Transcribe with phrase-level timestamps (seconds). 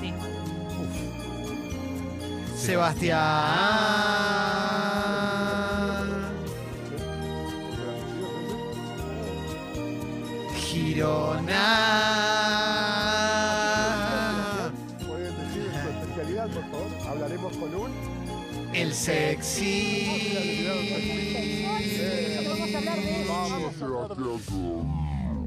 [0.00, 0.12] sí.
[2.56, 3.18] Sebastián
[10.56, 11.64] Girona
[15.06, 16.90] ¿Pueden decir su especialidad, por favor?
[17.08, 17.90] Hablaremos con un.
[18.74, 20.68] El sexy.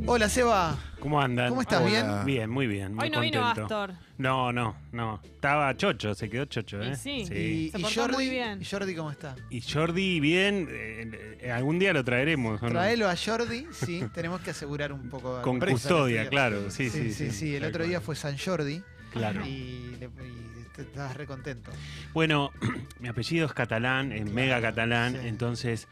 [0.08, 1.50] Hola Seba ¿Cómo andan?
[1.50, 1.82] ¿Cómo estás?
[1.82, 2.24] Hola.
[2.24, 2.94] Bien, muy bien.
[2.94, 3.46] muy Hoy no vino.
[3.46, 3.94] Astor.
[4.20, 5.20] No, no, no.
[5.24, 6.96] Estaba chocho, se quedó chocho, Y ¿eh?
[6.96, 7.10] sí.
[7.22, 8.62] y, Se y portó Jordi muy bien.
[8.62, 9.36] ¿Y Jordi cómo está?
[9.50, 10.68] Y Jordi, bien.
[10.70, 12.62] eh, eh, algún día lo traeremos.
[12.62, 12.72] ¿o no?
[12.72, 15.42] Traelo a Jordi, sí, tenemos que asegurar un poco.
[15.42, 16.70] Con custodia, claro.
[16.70, 17.90] Sí, Sí, sí, sí, sí, El tal otro cual.
[17.90, 18.82] día fue San Jordi
[19.12, 19.46] Claro.
[19.46, 21.72] y, le- y te- estabas re contento.
[22.14, 22.52] Bueno,
[23.00, 25.28] mi apellido es catalán, es mega catalán, sí.
[25.28, 25.88] entonces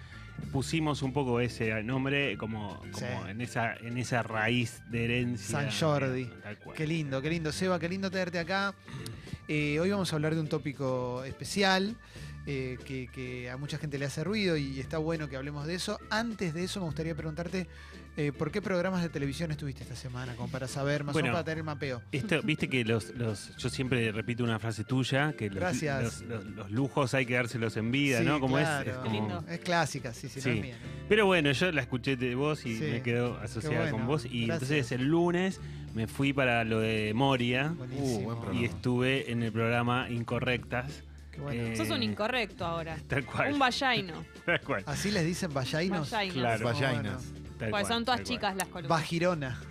[0.52, 3.06] pusimos un poco ese nombre como, como Sí.
[3.30, 5.70] en esa en esa raíz de herencia.
[5.70, 6.30] San Jordi.
[6.76, 7.52] Qué lindo, qué lindo.
[7.52, 8.74] Seba, qué lindo tenerte acá.
[9.48, 11.96] Eh, hoy vamos a hablar de un tópico especial
[12.46, 15.76] eh, que, que a mucha gente le hace ruido y está bueno que hablemos de
[15.76, 16.00] eso.
[16.10, 17.68] Antes de eso me gustaría preguntarte
[18.18, 21.28] eh, por qué programas de televisión estuviste esta semana, como para saber, más o Bueno.
[21.28, 22.02] menos para tener el mapeo.
[22.12, 26.04] Esto, viste que los, los, yo siempre repito una frase tuya, que los, Gracias.
[26.04, 28.40] los, los- los lujos hay que dárselos en vida, Sí, ¿no?
[28.40, 28.92] Como es- claro.
[28.92, 29.46] es, Qué como- lindo.
[29.48, 30.50] Es clásica, sí, sí, no Sí.
[30.50, 30.78] es mía.
[31.08, 32.84] Pero bueno, yo la escuché de vos y Sí.
[32.84, 34.26] me quedo asociada con vos.
[34.26, 34.70] Y Gracias.
[34.72, 35.62] entonces el lunes
[35.94, 38.36] me fui para lo de Moria Buenísimo.
[38.36, 41.04] buen y estuve en el programa Incorrectas.
[41.42, 41.62] Bueno.
[41.64, 42.98] Eh, Sos un incorrecto ahora.
[43.08, 43.54] Tal cual.
[43.54, 44.26] Un vallaino.
[44.46, 44.84] Tal cual.
[44.86, 46.10] ¿Así les dicen vallainos?
[46.12, 46.36] Vallainos.
[46.38, 46.66] Claro.
[46.66, 47.26] Vallainas.
[47.32, 47.50] bueno.
[47.60, 48.36] tal cual, son todas tal cual.
[48.36, 48.90] chicas las columnas.
[48.90, 49.60] Bajirona.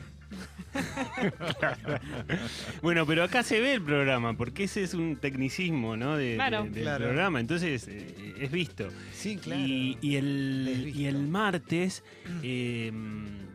[2.82, 6.16] Bueno, pero acá se ve el programa, porque ese es un tecnicismo, ¿no?
[6.16, 6.64] De, Claro.
[6.64, 7.04] de- del Claro.
[7.06, 8.88] programa, entonces eh, es visto.
[9.12, 9.60] Sí, claro.
[9.62, 10.98] Y, el, visto.
[11.00, 12.04] y el martes
[12.42, 12.92] eh,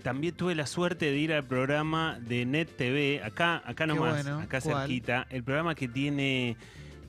[0.02, 4.40] también tuve la suerte de ir al programa de Net TV, acá, acá nomás, bueno.
[4.42, 4.80] acá ¿Cuál?
[4.88, 6.58] cerquita, el programa que tiene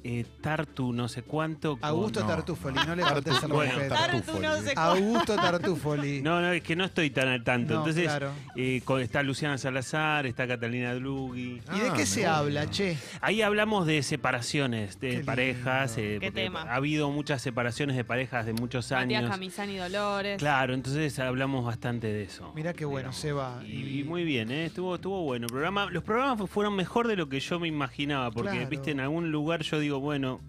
[0.04, 1.78] eh, Tartu no sé cuánto.
[1.80, 2.26] Augusto no.
[2.26, 3.94] Tartufoli, no le faltes el Bueno, respeto.
[3.94, 4.72] Tartu no sé.
[4.76, 6.20] Augusto Tartufoli.
[6.22, 7.74] No, no, es que no estoy tan al tanto.
[7.74, 8.30] No, Entonces, claro.
[8.56, 11.42] eh, con- está Luciana Salazar, está Catalina Dlugui.
[11.74, 12.36] ¿Y de Ah, qué me se gusta.
[12.38, 12.96] habla, che?
[13.20, 15.26] Ahí hablamos de separaciones Qué de lindo.
[15.26, 15.96] parejas.
[15.98, 16.62] eh, Qué porque tema.
[16.62, 19.30] Ha habido muchas separaciones de parejas de muchos Matías años.
[19.30, 20.38] Camisani Dolores.
[20.38, 22.52] Claro, entonces hablamos bastante de eso.
[22.54, 23.16] Mirá qué bueno, digamos.
[23.16, 23.62] Seba.
[23.66, 24.66] Y, y muy bien, ¿eh?
[24.66, 25.46] estuvo, estuvo bueno.
[25.46, 28.68] El programa, los programas fu- fueron mejor de lo que yo me imaginaba, porque, Claro.
[28.68, 30.40] viste, en algún lugar yo digo, bueno,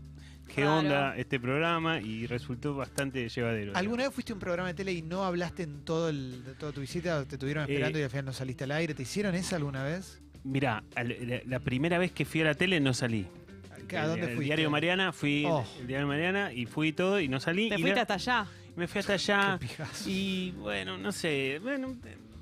[0.47, 0.77] ¿qué Claro.
[0.79, 1.99] onda este programa?
[2.01, 3.73] Y resultó bastante llevadero.
[3.75, 6.53] ¿Alguna vez fuiste a un programa de tele y no hablaste en todo el, de
[6.55, 7.25] toda tu visita?
[7.25, 8.93] ¿Te tuvieron esperando Eh, y al final no saliste al aire?
[8.93, 10.21] ¿Te hicieron eso alguna vez?
[10.43, 13.25] Mirá, la, la primera vez que fui a la tele no salí.
[13.71, 14.43] ¿A El- dónde el fuiste?
[14.45, 15.63] diario Mariana, fui Oh.
[15.79, 17.69] el diario Mariana y fui todo y no salí.
[17.69, 18.47] Te y fuiste la- hasta allá.
[18.75, 19.57] Me fui hasta allá
[20.05, 21.95] y bueno, no sé, bueno,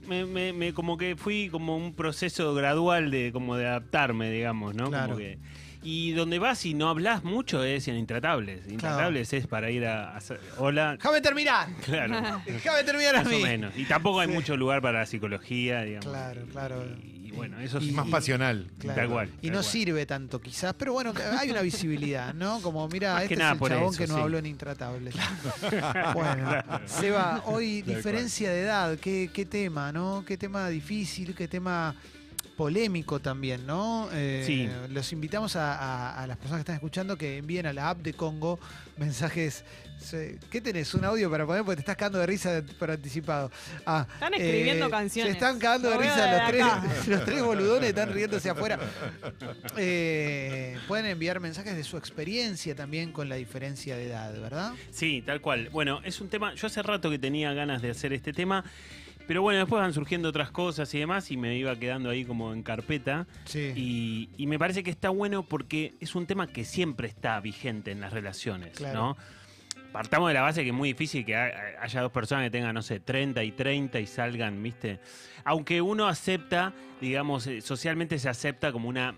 [0.07, 4.73] me, me- me- como que fui como un proceso gradual de como de adaptarme, digamos,
[4.73, 4.89] ¿no?
[4.89, 5.07] Claro.
[5.13, 5.37] Como que,
[5.83, 8.67] y donde vas y no hablas mucho es en Intratables.
[8.67, 11.67] Intratables es para ir a, hacer- hola, ¡Déjame terminar!
[11.85, 13.73] claro, ¡Déjame terminar a más o menos.
[13.77, 14.33] Y tampoco hay Sí.
[14.33, 16.05] mucho lugar para la psicología, digamos.
[16.07, 16.83] Claro, claro.
[17.03, 17.91] Y, y bueno, eso Y-.
[17.91, 18.67] Más pasional.
[18.79, 19.01] Claro.
[19.01, 19.63] Tal cual, Y tal no cual.
[19.71, 22.61] sirve tanto, quizás, pero bueno, hay una visibilidad, ¿no?
[22.61, 24.21] Como, mira, este que nada es el por chabón eso, que no sí.
[24.21, 25.15] habló en Intratables.
[26.13, 30.23] bueno, Seba, hoy diferencia de edad, ¿qué, qué tema, ¿no?
[30.25, 31.95] Qué tema difícil, qué tema
[32.57, 34.09] polémico también, ¿no?
[34.13, 34.69] Eh, Sí.
[34.93, 37.99] Los invitamos a, a- a las personas que están escuchando que envíen a la app
[37.99, 38.59] de Congo
[38.97, 39.63] mensajes.
[40.51, 40.93] ¿Qué tenés?
[40.95, 41.63] ¿Un audio para poner?
[41.63, 43.49] Porque te estás cagando de risa por anticipado.
[43.85, 45.31] Ah, Están escribiendo canciones.
[45.31, 48.77] Se están cagando de risa los tres, los tres boludones están riéndose afuera.
[49.77, 54.73] Eh, pueden enviar mensajes de su experiencia también con la diferencia de edad, ¿verdad?
[54.91, 55.69] Sí, tal cual.
[55.71, 56.53] Bueno, es un tema.
[56.55, 58.63] Yo hace rato que tenía ganas de hacer este tema.
[59.27, 62.51] Pero bueno, después van surgiendo otras cosas y demás y me iba quedando ahí como
[62.53, 63.25] en carpeta.
[63.45, 63.71] Sí.
[63.75, 67.91] Y, y me parece que está bueno porque es un tema que siempre está vigente
[67.91, 68.93] en las relaciones, Claro.
[68.99, 69.17] ¿no?
[69.93, 72.73] Partamos de la base que es muy difícil que ha- haya dos personas que tengan,
[72.73, 74.99] no sé, 30 y 30 y salgan, ¿viste?
[75.45, 79.13] Aunque uno acepta, digamos, eh, socialmente se acepta como una,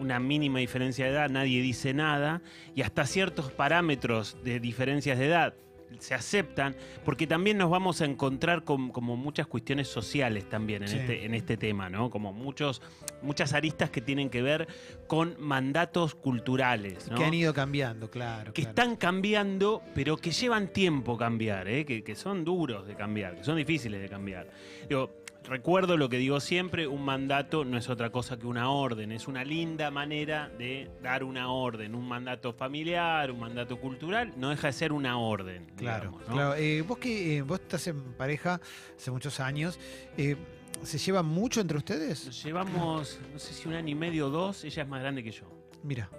[0.00, 2.42] una mínima diferencia de edad, nadie dice nada,
[2.74, 5.54] y hasta ciertos parámetros de diferencias de edad
[6.00, 10.88] se aceptan, porque también nos vamos a encontrar con como muchas cuestiones sociales también en,
[10.88, 10.96] Sí.
[10.98, 12.10] este, en este tema, ¿no?
[12.10, 12.82] Como muchos,
[13.22, 14.66] muchas aristas que tienen que ver
[15.06, 17.16] con mandatos culturales, ¿no?
[17.16, 18.52] Que han ido cambiando, claro.
[18.52, 18.70] que claro.
[18.70, 21.84] están cambiando, pero que llevan tiempo cambiar, ¿eh?
[21.84, 24.48] que, que son duros de cambiar, que son difíciles de cambiar.
[24.88, 29.12] Digo, recuerdo lo que digo siempre, un mandato no es otra cosa que una orden,
[29.12, 34.50] es una linda manera de dar una orden, un mandato familiar, un mandato cultural, no
[34.50, 35.72] deja de ser una orden.
[35.76, 36.34] Claro, digamos, ¿no?
[36.34, 36.54] claro.
[36.54, 38.60] Eh, vos que eh, vos estás en pareja
[38.96, 39.78] hace muchos años,
[40.16, 40.36] eh,
[40.82, 42.26] ¿Se llevan mucho entre ustedes?
[42.26, 45.22] Nos llevamos, no sé si un año y medio o dos, ella es más grande
[45.22, 45.46] que yo.
[45.84, 46.10] Mira,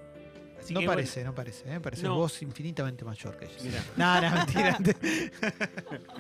[0.64, 1.80] Así no que, parece, no parece, ¿eh?
[1.80, 2.16] parece No.
[2.16, 3.84] vos infinitamente mayor que ella.
[3.98, 4.78] No, no, mentira.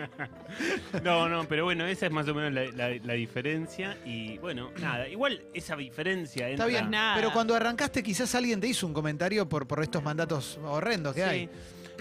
[1.04, 3.98] No, no, pero bueno, esa es más o menos la, la- la diferencia.
[4.06, 7.16] Y bueno, nada, igual esa diferencia Está entra- bien, nada.
[7.16, 11.24] pero cuando arrancaste quizás alguien te hizo un comentario por, por estos mandatos horrendos que
[11.24, 11.30] Sí.
[11.30, 11.50] hay.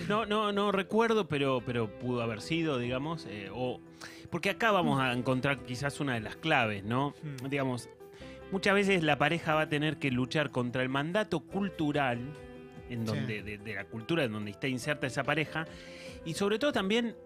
[0.08, 3.26] No, no, no recuerdo, pero, pero pudo haber sido, digamos.
[3.28, 3.80] eh, o,
[4.30, 7.14] porque acá vamos a encontrar quizás una de las claves, ¿no?
[7.22, 7.48] Hmm.
[7.48, 7.88] Digamos,
[8.52, 12.18] muchas veces la pareja va a tener que luchar contra el mandato cultural,
[12.88, 13.04] en Sí.
[13.06, 15.66] donde, de, de la cultura en donde está inserta esa pareja,
[16.24, 17.16] y sobre todo también.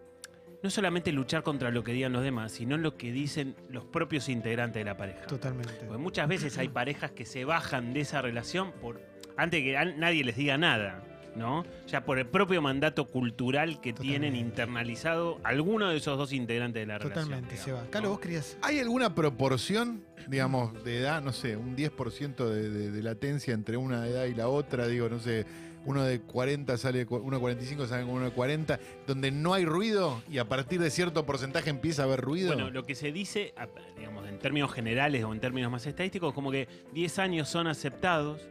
[0.62, 4.28] No solamente luchar contra lo que digan los demás, sino lo que dicen los propios
[4.30, 5.26] integrantes de la pareja.
[5.26, 5.74] Totalmente.
[5.86, 9.00] Porque muchas veces hay parejas que se bajan de esa relación por
[9.36, 11.04] antes que nadie les diga nada,
[11.36, 11.64] ¿no?
[11.86, 14.38] Ya por el propio mandato cultural que tienen Totalmente.
[14.48, 17.56] internalizado alguno de esos dos integrantes de la Totalmente, relación.
[17.64, 17.76] Seba.
[17.78, 18.10] digamos, Calo, ¿no?
[18.10, 18.56] vos querías.
[18.62, 23.76] ¿Hay alguna proporción, digamos, de edad, no sé, un 10% de, de- de latencia entre
[23.76, 24.86] una edad y la otra?
[24.88, 25.44] Digo, no sé,
[25.84, 29.64] uno de 40 sale, uno de 45 sale con uno de 40, donde no hay
[29.64, 32.48] ruido y a partir de cierto porcentaje empieza a haber ruido.
[32.52, 33.54] Bueno, lo que se dice,
[33.96, 38.48] digamos, en términos generales o en términos más estadísticos, como que 10 años son aceptados,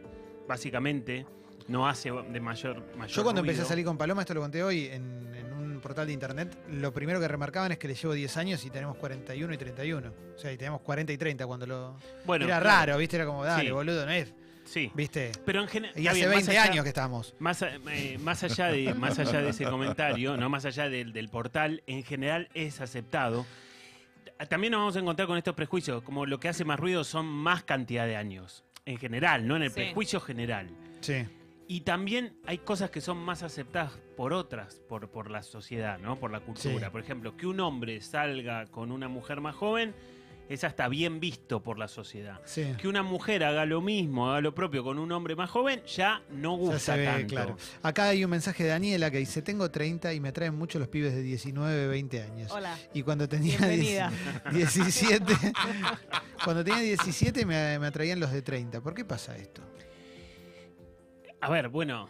[0.48, 1.26] básicamente,
[1.68, 4.62] no hace de mayor, mayor Yo cuando empecé a salir con Paloma, esto lo conté
[4.62, 8.12] hoy en, en un portal de internet, lo primero que remarcaban es que le llevo
[8.14, 10.12] 10 años y tenemos 41 y 31.
[10.34, 11.96] O sea, y tenemos 40 y 30 cuando lo...
[12.24, 13.16] Bueno, Era claro, raro, ¿viste?
[13.16, 13.70] Era como, dale, Sí.
[13.70, 14.32] boludo, no es,
[14.64, 15.30] Sí, ¿viste?
[15.44, 15.98] pero en general...
[16.00, 17.34] Y hace 20 años que estamos.
[17.38, 21.28] Más, eh, más, allá de, más allá de ese comentario, no más allá del, del
[21.28, 23.46] portal, en general es aceptado.
[24.48, 27.26] También nos vamos a encontrar con estos prejuicios, como lo que hace más ruido son
[27.26, 29.76] más cantidad de años, en general, no en el Sí.
[29.76, 30.68] prejuicio general.
[31.00, 31.24] Sí.
[31.68, 36.18] Y también hay cosas que son más aceptadas por otras, por, por la sociedad, ¿no?
[36.18, 36.86] Por la cultura.
[36.86, 36.92] Sí.
[36.92, 39.94] Por ejemplo, que un hombre salga con una mujer más joven
[40.48, 42.40] es hasta bien visto por la sociedad.
[42.44, 42.74] Sí.
[42.78, 46.22] Que una mujer haga lo mismo, haga lo propio con un hombre más joven, ya
[46.30, 47.26] no Ya gusta se ve, tanto.
[47.34, 47.56] claro.
[47.82, 50.86] Acá hay un mensaje de Daniela que dice, tengo 30 y me atraen mucho los
[50.86, 52.52] pibes de 19, 20 años.
[52.52, 52.78] Hola.
[52.94, 54.12] Y cuando tenía Bienvenida.
[54.52, 55.34] 10 17,
[56.44, 58.80] cuando tenía 17 me, me atraían los de 30.
[58.80, 59.62] ¿Por qué pasa esto?
[61.46, 62.08] A ver, bueno,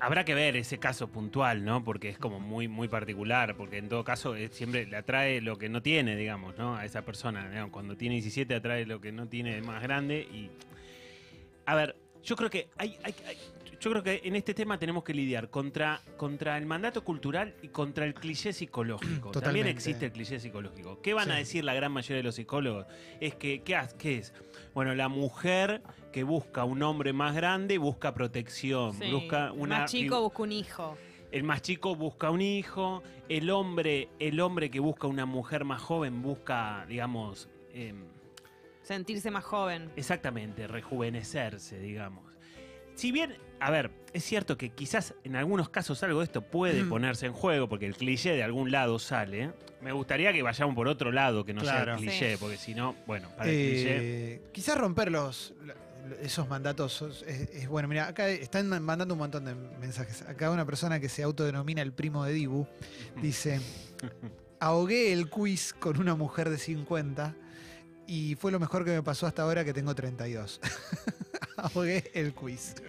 [0.00, 1.82] habrá que ver ese caso puntual, ¿no?
[1.82, 5.56] Porque es como muy, muy particular, porque en todo caso es- siempre le atrae lo
[5.56, 6.76] que no tiene, digamos, ¿no?
[6.76, 7.68] A esa persona.
[7.70, 10.50] Cuando tiene 17 atrae lo que no tiene más grande y...
[11.64, 12.98] A ver, yo creo que hay...
[13.02, 13.38] hay- hay-
[13.80, 17.68] yo creo que en este tema tenemos que lidiar contra, contra el mandato cultural y
[17.68, 19.30] contra el cliché psicológico.
[19.40, 21.00] También existe el cliché psicológico.
[21.02, 22.86] ¿Qué van a decir la gran mayoría de los psicólogos?
[23.20, 24.32] Es que, ¿qué, qué es?
[24.74, 25.82] Bueno, la mujer
[26.12, 29.10] que busca un hombre más grande busca protección, Sí.
[29.12, 30.96] busca una Más chico busca un hijo.
[31.32, 35.82] el más chico busca un hijo, el hombre, el hombre que busca una mujer más
[35.82, 38.04] joven busca, digamos, em,
[38.82, 39.90] Sentirse más joven.
[39.96, 42.24] exactamente, rejuvenecerse, digamos.
[42.96, 46.82] Si bien, a ver, es cierto que quizás en algunos casos algo de esto puede
[46.82, 46.88] Mm.
[46.88, 49.52] ponerse en juego, porque el cliché de algún lado sale.
[49.80, 52.36] Me gustaría que vayamos por otro lado, que no sea el cliché, Sí.
[52.40, 53.96] porque si no, bueno, para el cliché.
[54.34, 55.52] Eh, quizás romper los,
[56.22, 57.22] esos mandatos es,
[57.52, 57.86] es bueno.
[57.86, 60.22] Mira, acá están mandando un montón de mensajes.
[60.22, 62.66] Acá una persona que se autodenomina el primo de Dibu
[63.20, 63.60] dice,
[64.60, 67.34] ahogué el quiz con una mujer de 50
[68.06, 70.60] y fue lo mejor que me pasó hasta ahora que tengo 32.
[71.56, 72.74] ahogué el quiz.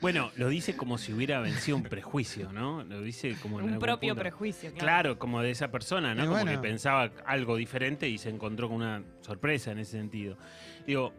[0.00, 2.82] Bueno, lo dice como si hubiera vencido un prejuicio, ¿no?
[2.84, 4.22] Lo dice como en Un algún propio punto.
[4.22, 4.70] prejuicio.
[4.70, 4.80] Claro.
[4.80, 6.22] Claro, como de esa persona, ¿no?
[6.22, 6.52] Y como bueno.
[6.52, 10.38] que pensaba algo diferente y se encontró con una sorpresa en ese sentido.
[10.86, 11.12] Digo,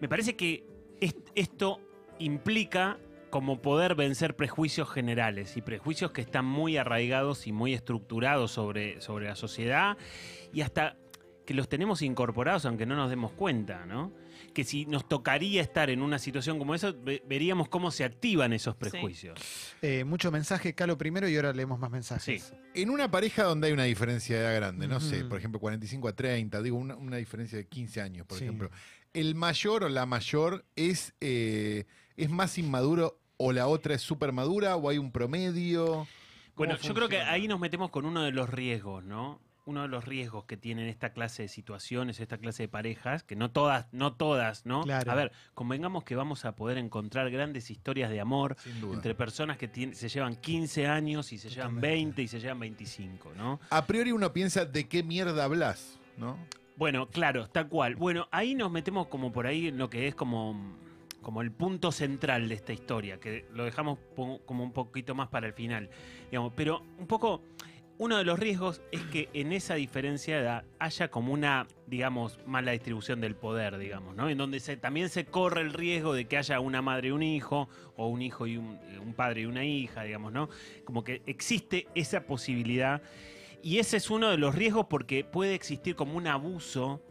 [0.00, 0.64] me parece que
[1.00, 1.80] es- esto
[2.20, 2.98] implica
[3.30, 9.00] como poder vencer prejuicios generales y prejuicios que están muy arraigados y muy estructurados sobre,
[9.00, 9.98] sobre la sociedad
[10.52, 10.96] y hasta
[11.44, 14.12] que los tenemos incorporados aunque no nos demos cuenta, ¿no?
[14.58, 18.52] Que si nos tocaría estar en una situación como esa, ve- veríamos cómo se activan
[18.52, 19.38] esos prejuicios.
[19.82, 22.42] Eh, mucho mensaje, Calo primero y ahora leemos más mensajes.
[22.42, 22.54] Sí.
[22.74, 26.08] En una pareja donde hay una diferencia de edad grande, no sé, por ejemplo, 45
[26.08, 28.44] a 30, digo, una, una diferencia de 15 años, por Sí.
[28.46, 28.68] ejemplo.
[29.14, 31.84] ¿El mayor o la mayor es, eh,
[32.16, 36.08] es más inmaduro o la otra es súper madura o hay un promedio?
[36.56, 39.40] Bueno, ¿Cómo yo creo que ahí nos metemos con uno de los riesgos, ¿no?
[39.68, 43.36] Uno de los riesgos que tienen esta clase de situaciones, esta clase de parejas, que
[43.36, 44.82] no todas, no todas, ¿no?
[44.82, 45.12] Claro.
[45.12, 48.56] A ver, convengamos que vamos a poder encontrar grandes historias de amor
[48.94, 52.16] entre personas que se llevan 15 años y se llevan Totalmente.
[52.16, 53.60] 20 y se llevan 25, ¿no?
[53.68, 56.38] A priori uno piensa de qué mierda hablas, ¿no?
[56.76, 57.94] Bueno, claro, tal cual.
[57.94, 60.78] Bueno, ahí nos metemos como por ahí en lo que es como,
[61.20, 65.46] como el punto central de esta historia, que lo dejamos como un poquito más para
[65.46, 65.90] el final.
[66.30, 67.42] Digamos, pero un poco
[67.98, 72.38] uno de los riesgos es que en esa diferencia de edad haya como una, digamos,
[72.46, 74.28] mala distribución del poder, digamos, ¿no?
[74.28, 77.68] En donde también se corre el riesgo de que haya una madre y un hijo,
[77.96, 80.48] o un hijo y un, un padre y una hija, digamos, ¿no?
[80.84, 83.02] Como que existe esa posibilidad.
[83.62, 87.02] Y ese es uno de los riesgos porque puede existir como un abuso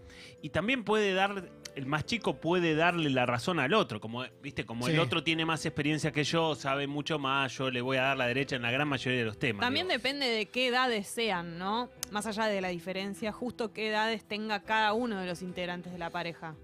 [0.41, 4.65] y también puede dar, el más chico puede darle la razón al otro, como, viste,
[4.65, 4.93] como Sí.
[4.93, 8.17] el otro tiene más experiencia que yo, sabe mucho más, yo le voy a dar
[8.17, 9.61] la derecha en la gran mayoría de los temas.
[9.61, 9.97] También digo.
[9.97, 11.89] depende de qué edades sean, ¿no?
[12.11, 15.99] Más allá de la diferencia, justo qué edades tenga cada uno de los integrantes de
[15.99, 16.55] la pareja,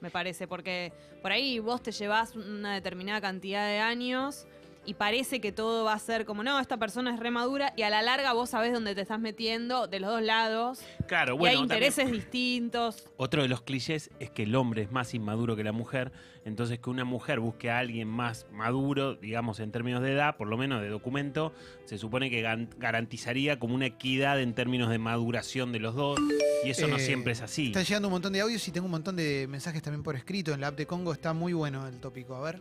[0.00, 0.46] me parece.
[0.46, 4.46] Porque por ahí vos te llevas una determinada cantidad de años
[4.90, 7.90] y parece que todo va a ser como, no, esta persona es remadura y a
[7.90, 10.80] la larga vos sabés dónde te estás metiendo de los dos lados.
[11.06, 13.08] Claro, y bueno, hay también- intereses distintos.
[13.16, 16.10] Otro de los clichés es que el hombre es más inmaduro que la mujer,
[16.44, 20.48] entonces que una mujer busque a alguien más maduro, digamos en términos de edad, por
[20.48, 21.52] lo menos de documento,
[21.84, 22.42] se supone que
[22.78, 26.18] garantizaría como una equidad en términos de maduración de los dos,
[26.64, 27.68] y eso no Eh, siempre es así.
[27.68, 30.52] Están llegando un montón de audios y tengo un montón de mensajes también por escrito
[30.52, 31.12] en la app de Congo.
[31.12, 32.34] Está muy bueno el tópico.
[32.34, 32.60] A ver.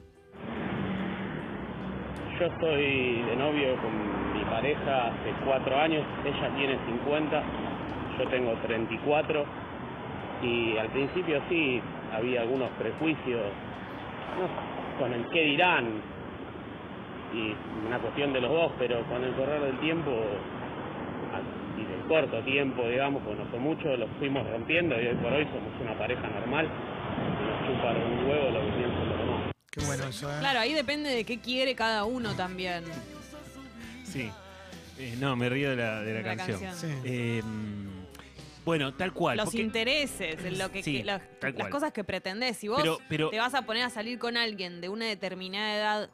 [2.40, 3.92] Yo estoy de novio con
[4.34, 7.44] mi pareja hace cuatro años, ella tiene 50,
[8.18, 9.46] yo tengo 34
[10.44, 11.82] y al principio sí
[12.16, 13.42] había algunos prejuicios
[14.40, 15.04] ¿no?
[15.04, 16.02] con el qué dirán
[17.34, 17.54] y
[17.86, 20.12] una cuestión de los dos, pero con el correr del tiempo
[21.78, 25.34] y del corto tiempo, digamos, pues no fue mucho, los fuimos rompiendo y hoy por
[25.34, 26.70] hoy somos una pareja normal
[27.20, 28.99] nos chupa un huevo lo que.
[29.80, 30.36] Qué bueno eso, ¿eh?
[30.40, 32.84] Claro, ahí depende de qué quiere cada uno también.
[34.04, 34.30] Sí.
[34.98, 36.60] Eh, no, me río de la, de la de la canción.
[36.62, 36.92] canción.
[36.92, 36.98] Sí.
[37.06, 37.42] Eh,
[38.66, 39.38] bueno, tal cual.
[39.38, 41.70] Los porque- intereses, en lo que, Sí, que- las, tal las cual.
[41.72, 42.58] cosas que pretendés.
[42.58, 45.76] Si vos pero, pero, te vas a poner a salir con alguien de una determinada
[45.76, 46.10] edad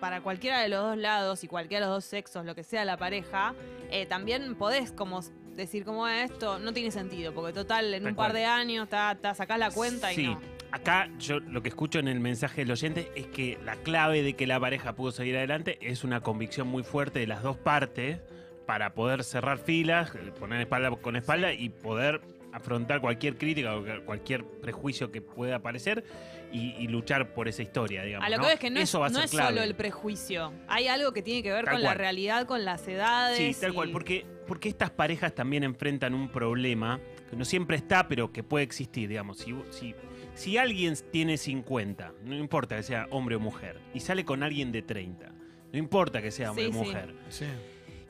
[0.00, 2.84] para cualquiera de los dos lados y cualquiera de los dos sexos, lo que sea
[2.84, 3.54] la pareja,
[3.90, 5.22] eh, también podés como
[5.54, 8.36] decir como "Ah, esto no tiene sentido, porque total, en Tal un par cual.
[8.42, 10.40] de años ta, ta, sacás la cuenta y no.
[10.72, 14.34] Acá yo lo que escucho en el mensaje del oyente es que la clave de
[14.34, 18.18] que la pareja pudo seguir adelante es una convicción muy fuerte de las dos partes
[18.66, 22.20] para poder cerrar filas, eh, poner espalda con espalda y poder
[22.52, 26.04] afrontar cualquier crítica o que- cualquier prejuicio que pueda aparecer
[26.52, 28.26] y, y luchar por esa historia, digamos.
[28.26, 28.44] A lo que ¿no?
[28.46, 30.52] veo es que no, Eso es, no solo el prejuicio.
[30.68, 33.36] Hay algo que tiene que ver Tal con la realidad, con las edades.
[33.38, 36.98] Sí, tal y- cual, porque, porque estas parejas también enfrentan un problema
[37.30, 39.38] que no siempre está, pero que puede existir, digamos.
[39.38, 39.94] Si, si,
[40.36, 44.70] si alguien tiene 50, no importa que sea hombre o mujer, y sale con alguien
[44.70, 45.32] de 30,
[45.72, 47.46] no importa que sea hombre Sí, o mujer, Sí.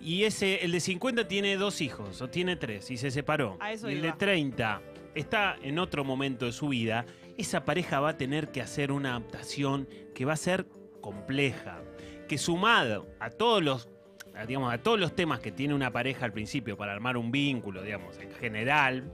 [0.00, 3.72] y ese, el de 50 tiene dos hijos, o tiene tres, y se separó, A
[3.72, 4.08] eso y el iba.
[4.12, 4.82] de 30
[5.14, 7.06] está en otro momento de su vida,
[7.38, 10.66] esa pareja va a tener que hacer una adaptación que va a ser
[11.00, 11.80] compleja,
[12.28, 13.88] que sumado a todos los
[14.34, 17.30] a, digamos, a todos los temas que tiene una pareja al principio para armar un
[17.30, 19.10] vínculo, digamos, en general,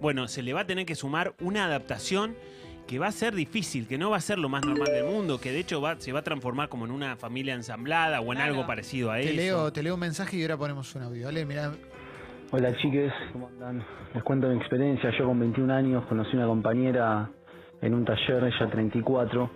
[0.00, 2.34] bueno, se le va a tener que sumar una adaptación
[2.86, 5.40] que va a ser difícil, que no va a ser lo más normal del mundo,
[5.40, 8.36] que de hecho va, se va a transformar como en una familia ensamblada o en
[8.38, 8.52] Claro.
[8.52, 9.34] algo parecido a Te eso.
[9.36, 11.26] leo, te leo un mensaje y ahora ponemos un audio.
[11.26, 11.72] Dale, mira.
[12.52, 13.84] Hola chiques, ¿cómo andan?
[14.14, 15.10] Les cuento mi experiencia.
[15.18, 17.28] Yo con 21 años conocí una compañera
[17.82, 19.50] en un taller, ella 34.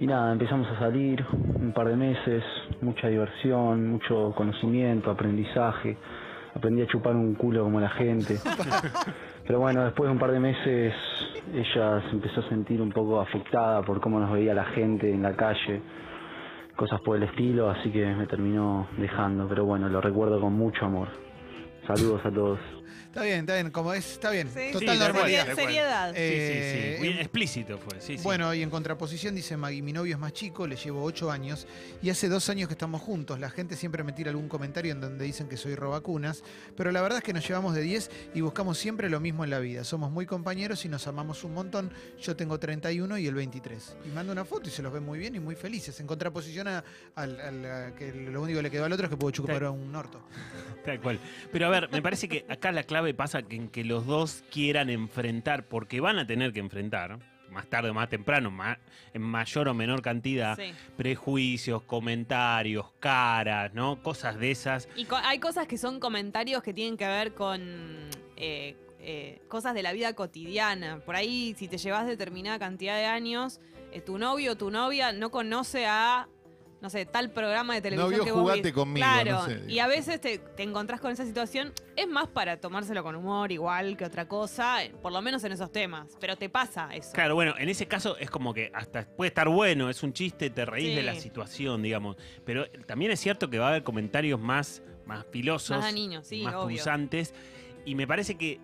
[0.00, 1.22] Y nada, empezamos a salir
[1.60, 2.42] un par de meses,
[2.80, 5.98] mucha diversión, mucho conocimiento, aprendizaje.
[6.54, 8.38] Aprendí a chupar un culo como la gente.
[9.48, 10.92] Pero bueno, después de un par de meses
[11.54, 15.22] ella se empezó a sentir un poco afectada por cómo nos veía la gente en
[15.22, 15.80] la calle,
[16.76, 19.48] cosas por el estilo, así que me terminó dejando.
[19.48, 21.08] Pero bueno, lo recuerdo con mucho amor.
[21.86, 22.77] Saludos a todos.
[23.08, 23.70] Está bien, está bien.
[23.70, 24.48] Como es, está bien.
[24.54, 24.70] Sí.
[24.72, 25.54] Total Sí, normalidad.
[25.54, 26.08] seriedad.
[26.10, 27.04] Sí, sí, Eh, sí.
[27.04, 28.22] Muy explícito fue, sí, sí.
[28.22, 31.66] Bueno, y en contraposición dice Maggie, mi novio es más chico, le llevo 8 años
[32.02, 33.40] y hace dos años que estamos juntos.
[33.40, 36.44] La gente siempre me tira algún comentario en donde dicen que soy robacunas,
[36.76, 39.50] pero la verdad es que nos llevamos de 10 y buscamos siempre lo mismo en
[39.50, 39.84] la vida.
[39.84, 41.90] Somos muy compañeros y nos amamos un montón.
[42.20, 43.96] Yo tengo 31 y el 23.
[44.04, 45.98] Y manda una foto y se los ve muy bien y muy felices.
[45.98, 46.84] En contraposición a,
[47.14, 49.64] al- al- a que lo único que le quedó al otro es que pudo chupar
[49.64, 50.20] a un orto.
[50.84, 51.18] Tal cual.
[51.50, 54.44] Pero a ver, me parece que acá la clave pasa que en que los dos
[54.50, 57.18] quieran enfrentar, porque van a tener que enfrentar,
[57.50, 58.78] más tarde o más temprano, ma-
[59.14, 60.72] en mayor o menor cantidad, Sí.
[60.96, 64.02] prejuicios, comentarios, caras, ¿no?
[64.02, 64.88] Cosas de esas.
[64.96, 67.60] Y co- hay cosas que son comentarios que tienen que ver con
[68.36, 71.00] eh, eh, cosas de la vida cotidiana.
[71.04, 73.60] Por ahí, si te llevas determinada cantidad de años,
[73.92, 76.28] eh, tu novio o tu novia no conoce a,
[76.80, 78.72] no sé, tal programa de televisión vio que vos Jugate viste.
[78.72, 79.62] conmigo, Claro, no sé.
[79.68, 81.72] y a veces te, te encontrás con esa situación.
[81.96, 85.72] Es más para tomárselo con humor, igual que otra cosa, por lo menos en esos
[85.72, 86.16] temas.
[86.20, 87.10] Pero te pasa eso.
[87.12, 90.50] Claro, bueno, en ese caso es como que hasta puede estar bueno, es un chiste,
[90.50, 92.16] te reís de la situación, digamos.
[92.44, 96.42] Pero también es cierto que va a haber comentarios más más filosos, Más dañino, sí,
[96.42, 96.82] más obvio.
[97.86, 98.60] Y me parece que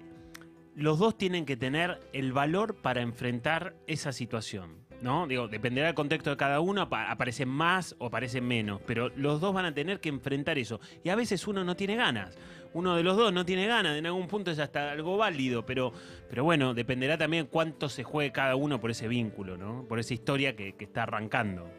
[0.76, 4.83] los dos tienen que tener el valor para enfrentar esa situación.
[5.04, 5.26] ¿No?
[5.26, 9.38] Digo, dependerá del contexto de cada uno, apa- aparecen más o aparecen menos, pero los
[9.38, 10.80] dos van a tener que enfrentar eso.
[11.02, 12.34] Y a veces uno no tiene ganas.
[12.72, 15.92] Uno de los dos no tiene ganas, en algún punto es hasta algo válido, pero,
[16.30, 19.84] pero bueno, dependerá también cuánto se juegue cada uno por ese vínculo, ¿no?
[19.86, 21.70] Por esa historia que, que está arrancando.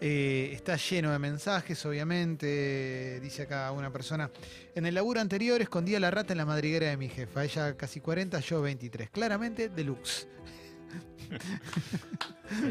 [0.00, 3.18] Eh, está lleno de mensajes, obviamente.
[3.20, 4.30] Dice acá una persona.
[4.76, 7.44] En el laburo anterior escondía la rata en la madriguera de mi jefa.
[7.44, 9.10] Ella casi 40, yo 23.
[9.10, 10.28] Claramente deluxe.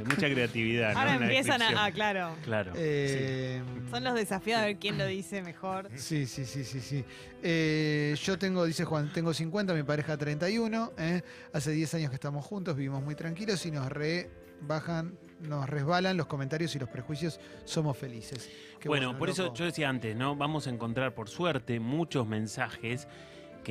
[0.06, 0.94] Mucha creatividad.
[0.96, 1.86] Ahora empiezan a.
[1.86, 2.36] Ah, claro.
[2.44, 2.74] Claro.
[2.76, 5.90] Eh, Son los desafíos a ver quién lo dice mejor.
[5.96, 7.06] Sí, sí, sí, sí, sí.
[7.44, 10.94] Eh, yo tengo, dice Juan, tengo 50, mi pareja 31.
[10.98, 11.22] ¿eh?
[11.54, 16.26] Hace 10 años que estamos juntos, vivimos muy tranquilos y nos rebajan, nos resbalan los
[16.26, 17.40] comentarios y los prejuicios.
[17.66, 18.50] Somos felices.
[18.80, 20.36] Qué bueno, por eso yo decía antes, ¿no?
[20.36, 23.08] Vamos a encontrar, por suerte, muchos mensajes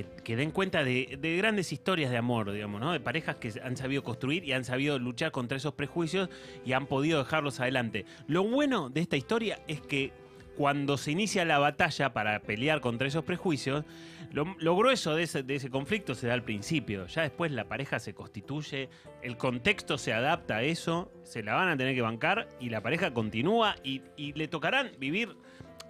[0.05, 2.93] que, den cuenta de, de grandes historias de amor, digamos, ¿no?
[2.93, 6.29] De parejas que han sabido construir y han sabido luchar contra esos prejuicios
[6.65, 8.05] y han podido dejarlos adelante.
[8.27, 10.13] Lo bueno de esta historia es que
[10.57, 13.85] cuando se inicia la batalla para pelear contra esos prejuicios,
[14.33, 17.07] lo, lo grueso de ese, conflicto se da al principio.
[17.07, 18.89] Ya después la pareja se constituye,
[19.23, 22.81] el contexto se adapta a eso, se la van a tener que bancar y la
[22.81, 25.37] pareja continúa y le tocarán vivir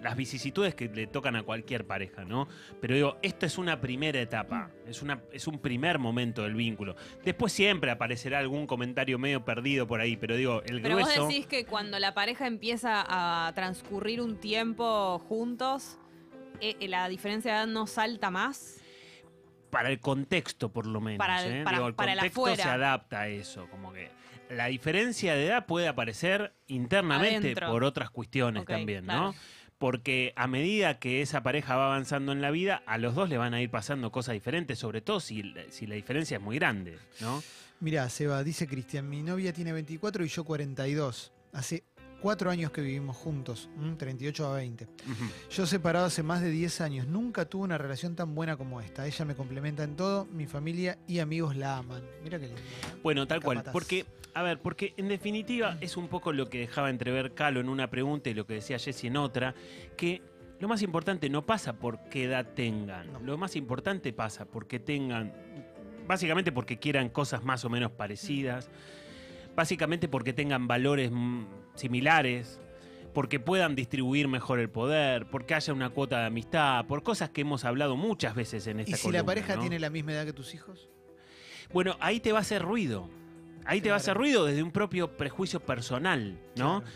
[0.00, 2.48] las vicisitudes que le tocan a cualquier pareja, ¿no?
[2.80, 6.96] Pero digo, esto es una primera etapa, es, una, es un primer momento del vínculo.
[7.24, 11.20] Después siempre aparecerá algún comentario medio perdido por ahí, pero digo, el Pero grueso...
[11.24, 15.98] vos decís que cuando la pareja empieza a transcurrir un tiempo juntos,
[16.60, 18.80] eh, eh, la diferencia de edad no salta más.
[19.70, 21.18] para el contexto por lo menos.
[21.18, 21.64] Para el- ¿eh?
[21.64, 22.62] para- Digo, el para el contexto afuera.
[22.62, 24.08] se adapta a eso, como que
[24.48, 27.68] la diferencia de edad puede aparecer internamente Adentro.
[27.72, 29.34] por otras cuestiones también, claro.
[29.78, 33.36] Porque a medida que esa pareja va avanzando en la vida, a los dos le
[33.36, 36.98] van a ir pasando cosas diferentes, sobre todo si, si la diferencia es muy grande,
[37.20, 37.42] ¿no?
[37.80, 41.32] Mirá, Seba, dice Cristian, mi novia tiene 24 y yo 42.
[41.52, 41.84] Hace
[42.26, 43.94] cuatro años que vivimos juntos, ¿m?
[43.94, 44.84] 38 a 20.
[44.84, 45.24] Ujú.
[45.48, 49.06] Yo separado hace más de 10 años, nunca tuve una relación tan buena como esta.
[49.06, 52.02] Ella me complementa en todo, mi familia y amigos la aman.
[52.24, 52.62] Mira qué lindo.
[53.04, 53.62] Bueno, tal cual.
[53.70, 57.68] Porque, a ver, porque en definitiva es un poco lo que dejaba entrever Calo en
[57.68, 59.54] una pregunta y lo que decía Jesse en otra,
[59.96, 60.20] que
[60.58, 63.12] lo más importante no pasa por qué edad tengan.
[63.12, 63.20] No.
[63.20, 65.32] Lo más importante pasa porque tengan,
[66.08, 68.68] básicamente porque quieran cosas más o menos parecidas,
[69.54, 72.60] básicamente porque tengan valores mm, similares.
[73.14, 77.40] Porque puedan distribuir mejor el poder, porque haya una cuota de amistad, por cosas que
[77.40, 79.62] hemos hablado muchas veces en ¿Y esta si la pareja ¿no?
[79.62, 80.90] tiene la misma edad que tus hijos?
[81.72, 83.08] Bueno, ahí te va a hacer ruido.
[83.64, 86.82] Ahí te va a hacer ruido desde un propio prejuicio personal, ¿no?
[86.82, 86.94] Claro.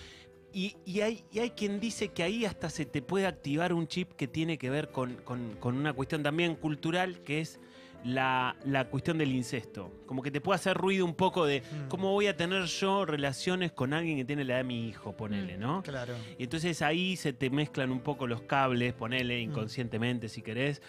[0.53, 3.87] Y, y hay, y hay quien dice que ahí hasta se te puede activar un
[3.89, 7.59] chip que tiene que ver con, con- con una cuestión también cultural, que es
[8.05, 9.93] la, la cuestión del incesto.
[10.07, 11.89] Como que te puede hacer ruido un poco de Mm.
[11.89, 15.17] cómo voy a tener yo relaciones con alguien que tiene la edad de mi hijo,
[15.17, 15.61] ponele, Mm.
[15.61, 15.83] ¿no?
[15.83, 16.15] Claro.
[16.39, 19.51] Y entonces ahí se te mezclan un poco los cables, ponele Mm.
[19.51, 20.81] inconscientemente si querés.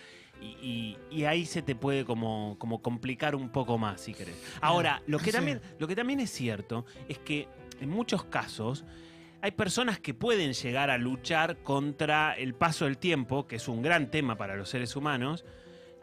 [0.41, 4.35] Y, y- y ahí se te puede como, como complicar un poco más, si querés.
[4.61, 5.31] Ahora, lo que, Sí.
[5.33, 7.47] también, lo que también es cierto es que
[7.79, 8.85] en muchos casos
[9.43, 13.81] hay personas que pueden llegar a luchar contra el paso del tiempo, que es un
[13.81, 15.45] gran tema para los seres humanos,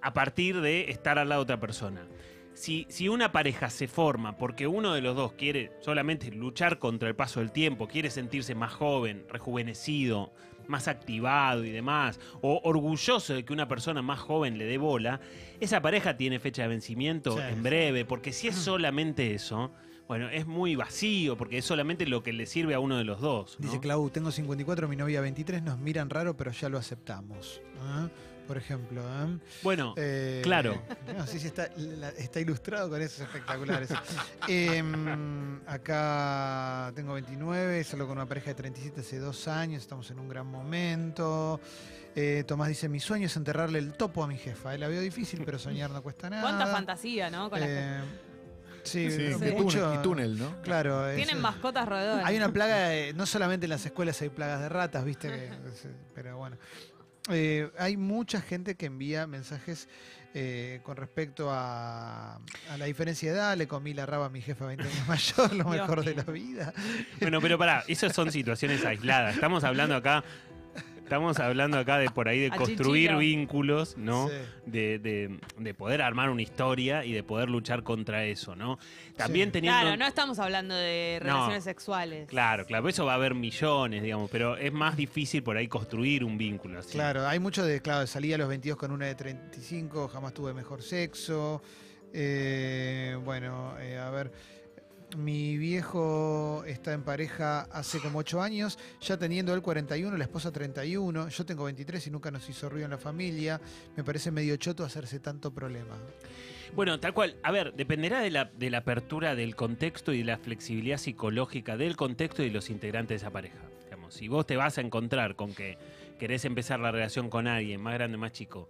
[0.02, 2.06] a partir de estar al lado de otra persona.
[2.54, 7.08] Si, si una pareja se forma porque uno de los dos quiere solamente luchar contra
[7.08, 10.32] el paso del tiempo, quiere sentirse más joven, rejuvenecido,
[10.66, 15.20] más activado y demás, o orgulloso de que una persona más joven le dé bola,
[15.60, 17.42] esa pareja tiene fecha de vencimiento Sí.
[17.48, 19.72] en breve, porque si es solamente eso,
[20.08, 23.20] bueno, es muy vacío, porque es solamente lo que le sirve a uno de los
[23.20, 23.56] dos.
[23.60, 23.66] ¿no?
[23.66, 27.60] Dice Clau, tengo 54, mi novia 23, nos miran raro, pero ya lo aceptamos.
[27.76, 28.08] ¿eh?
[28.48, 29.02] Por ejemplo.
[29.02, 29.38] ¿eh?
[29.62, 30.82] Bueno, Eh, Claro.
[31.16, 33.90] no, sí, sí, está, la- está ilustrado con esos espectaculares.
[34.48, 40.18] Em, acá tengo 29, salgo con una pareja de 37 hace dos años, estamos en
[40.18, 41.60] un gran momento.
[42.16, 44.76] Eh, Tomás dice, mi sueño es enterrarle el topo a mi jefa.
[44.78, 46.42] La veo difícil, pero soñar no cuesta nada.
[46.42, 47.50] Cuánta fantasía, ¿no?
[47.50, 48.00] Con las- Eh,
[48.82, 49.38] sí, Sí, Sí.
[49.38, 50.62] que mucho- túnel, y túnel, ¿no?
[50.62, 51.06] Claro.
[51.08, 52.24] es- Tienen mascotas roedores.
[52.24, 55.28] hay una plaga, de- no solamente en las escuelas hay plagas de ratas, ¿viste?
[55.82, 56.56] Que- pero bueno.
[57.30, 59.88] Eh, hay mucha gente que envía mensajes
[60.34, 62.36] eh, con respecto a,
[62.70, 63.56] a la diferencia de edad.
[63.56, 66.72] Le comí la raba a mi jefa 20 años mayor, lo mejor de la vida.
[67.20, 69.34] Bueno, pero pará, esas son situaciones aisladas.
[69.34, 70.24] Estamos hablando acá
[71.08, 74.28] Estamos hablando acá de por ahí de A construir vínculos, ¿no?
[74.28, 74.34] Sí.
[74.66, 78.78] De, de- de poder armar una historia y de poder luchar contra eso, ¿no?
[79.16, 79.52] También Sí.
[79.52, 79.80] teniendo.
[79.80, 81.26] Claro, no estamos hablando de No.
[81.32, 82.28] relaciones sexuales.
[82.28, 86.24] Claro, claro, eso va a haber millones, digamos, pero es más difícil por ahí construir
[86.24, 86.92] un vínculo así.
[86.92, 90.52] Claro, hay mucho de, claro, salí a los 22 con una de 35, jamás tuve
[90.52, 91.62] mejor sexo.
[92.12, 94.30] Eh, bueno, eh, a ver,
[95.16, 100.52] mi viejo está en pareja hace como 8 años, ya teniendo él 41, la esposa
[100.52, 103.60] 31, yo tengo 23 y nunca nos hizo ruido en la familia.
[103.96, 105.96] Me parece medio choto hacerse tanto problema.
[106.74, 107.36] Bueno, tal cual.
[107.42, 112.42] A ver, dependerá de la, apertura del contexto y de la flexibilidad psicológica del contexto
[112.42, 113.58] y de los integrantes de esa pareja.
[113.84, 115.78] Digamos, si vos te vas a encontrar con que
[116.18, 118.68] querés empezar la relación con alguien más grande, más chico,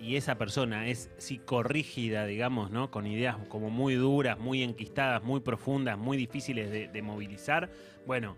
[0.00, 2.90] y esa persona es psicorrígida, digamos, ¿no?
[2.90, 7.70] Con ideas como muy duras, muy enquistadas, muy profundas, muy difíciles de, de movilizar,
[8.06, 8.36] bueno,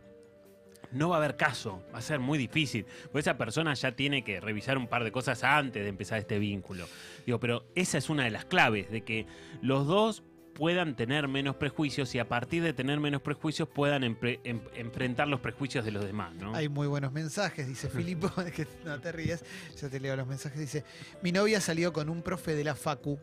[0.90, 2.84] no va a haber caso, va a ser muy difícil.
[3.04, 6.38] Porque esa persona ya tiene que revisar un par de cosas antes de empezar este
[6.38, 6.86] vínculo.
[7.24, 9.26] Digo, pero esa es una de las claves, de que
[9.60, 10.22] los dos
[10.54, 15.28] puedan tener menos prejuicios y a partir de tener menos prejuicios puedan empre- em- enfrentar
[15.28, 16.54] los prejuicios de los demás, ¿no?
[16.54, 19.44] Hay muy buenos mensajes, dice Filipo, que no te rías,
[19.80, 20.58] ya te leo los mensajes.
[20.58, 20.84] Dice,
[21.22, 23.18] mi novia salió con un profe de la Facu,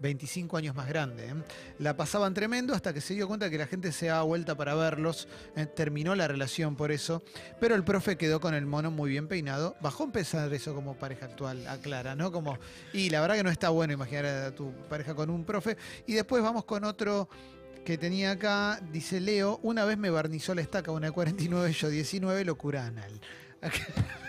[0.00, 1.26] 25 años más grande.
[1.28, 1.34] ¿eh?
[1.78, 4.74] La pasaban tremendo hasta que se dio cuenta que la gente se daba vuelta para
[4.74, 5.28] verlos.
[5.56, 5.66] ¿eh?
[5.66, 7.22] Terminó la relación por eso,
[7.60, 9.76] pero el profe quedó con el mono muy bien peinado.
[9.80, 12.32] Bajó a empezar eso como pareja actual, aclara, ¿no?
[12.32, 12.58] Como,
[12.92, 15.76] y la verdad que no está bueno imaginar a tu pareja con un profe.
[16.06, 17.28] Y después vamos con otro
[17.84, 21.88] que tenía acá, dice Leo, una vez me barnizó la estaca una de 49, yo
[21.90, 23.20] 19, locura anal.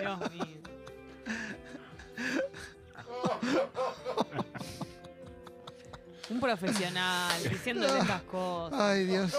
[0.00, 0.46] Dios mío.
[6.28, 8.80] Un profesional diciéndole estas cosas.
[8.80, 9.32] Ay, Dios.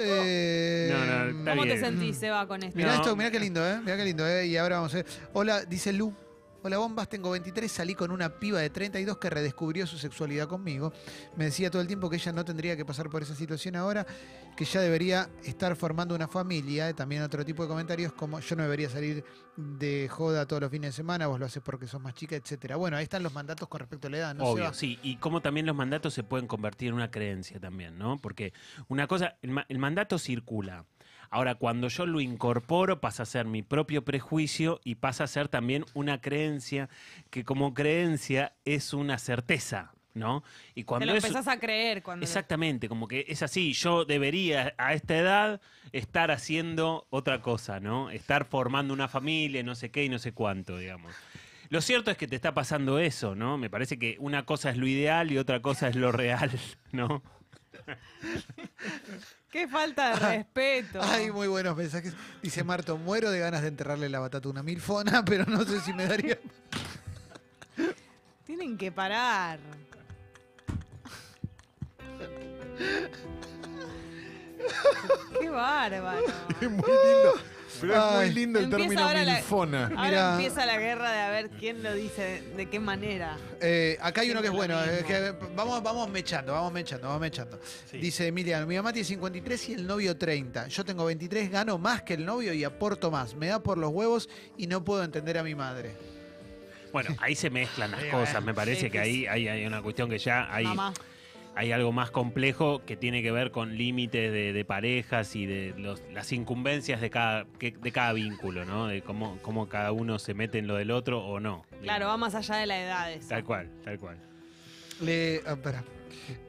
[0.00, 1.80] Eh, No, no, está ¿Cómo te bien.
[1.80, 2.76] sentís, Seba, con esto?
[2.76, 3.00] Mirá No.
[3.00, 3.78] esto, mirá qué lindo, ¿eh?
[3.80, 4.46] Mirá qué lindo, ¿eh?
[4.46, 5.06] Y ahora vamos a ver.
[5.34, 6.12] Hola, dice Lu.
[6.64, 10.92] Hola, bombas, tengo 23, salí con una piba de 32 que redescubrió su sexualidad conmigo.
[11.36, 14.06] Me decía todo el tiempo que ella no tendría que pasar por esa situación ahora,
[14.56, 16.92] que ya debería estar formando una familia.
[16.94, 19.24] También otro tipo de comentarios como yo no debería salir
[19.56, 22.76] de joda todos los fines de semana, vos lo haces porque sos más chica, etcétera.
[22.76, 24.44] Bueno, ahí están los mandatos con respecto a la edad, ¿no?
[24.44, 24.74] Obvio, Seba?
[24.74, 25.00] sí.
[25.02, 28.18] Y cómo también los mandatos se pueden convertir en una creencia también, ¿no?
[28.18, 28.52] Porque
[28.86, 30.84] una cosa, el, ma- el mandato circula.
[31.32, 35.48] Ahora, cuando yo lo incorporo, pasa a ser mi propio prejuicio y pasa a ser
[35.48, 36.90] también una creencia
[37.30, 40.44] que como creencia es una certeza, ¿no?
[40.74, 42.22] Y Te cuando lo eso- empezás a creer cuando...
[42.24, 45.60] Exactamente, como que es así, yo debería a esta edad
[45.92, 48.10] estar haciendo otra cosa, ¿no?
[48.10, 51.14] Estar formando una familia, no sé qué y no sé cuánto, digamos.
[51.70, 53.56] Lo cierto es que te está pasando eso, ¿no?
[53.56, 56.50] Me parece que una cosa es lo ideal y otra cosa es lo real,
[56.92, 57.22] ¿no?
[59.50, 61.02] Qué falta de respeto.
[61.02, 62.14] Hay muy buenos mensajes.
[62.42, 65.80] Dice Marto, muero de ganas de enterrarle la batata a una milfona, pero no sé
[65.80, 66.38] si me daría.
[68.46, 69.58] Tienen que parar.
[75.40, 76.24] Qué bárbaro.
[76.60, 77.34] Es muy lindo.
[77.80, 79.86] Pero es muy lindo el Empieza término ahora la- milfona.
[79.96, 80.32] Ahora Mirá.
[80.34, 83.36] empieza la guerra de a ver quién lo dice, de qué manera.
[83.60, 87.20] Eh, acá hay uno que es bueno, eh, que vamos, vamos mechando, vamos mechando, vamos
[87.20, 87.58] mechando.
[87.92, 90.68] Dice Emiliano, mi mamá tiene 53 y el novio 30.
[90.68, 93.34] Yo tengo 23, gano más que el novio y aporto más.
[93.34, 95.94] Me da por los huevos y no puedo entender a mi madre.
[96.92, 98.46] Bueno, ahí se mezclan las Sí, cosas, bueno.
[98.46, 100.92] me parece Sí, que que ahí hay, hay una cuestión que ya hay, Mamá.
[101.54, 105.74] Hay algo más complejo que tiene que ver con límites de, de parejas y de
[105.76, 108.86] los- las incumbencias de cada, de cada vínculo, ¿no?
[108.86, 111.64] De cómo, cómo cada uno se mete en lo del otro o no.
[111.82, 113.12] Claro, va más allá de la edad.
[113.12, 113.28] eso.
[113.28, 114.16] Tal cual, tal cual.
[115.00, 115.84] Le, ah, espera.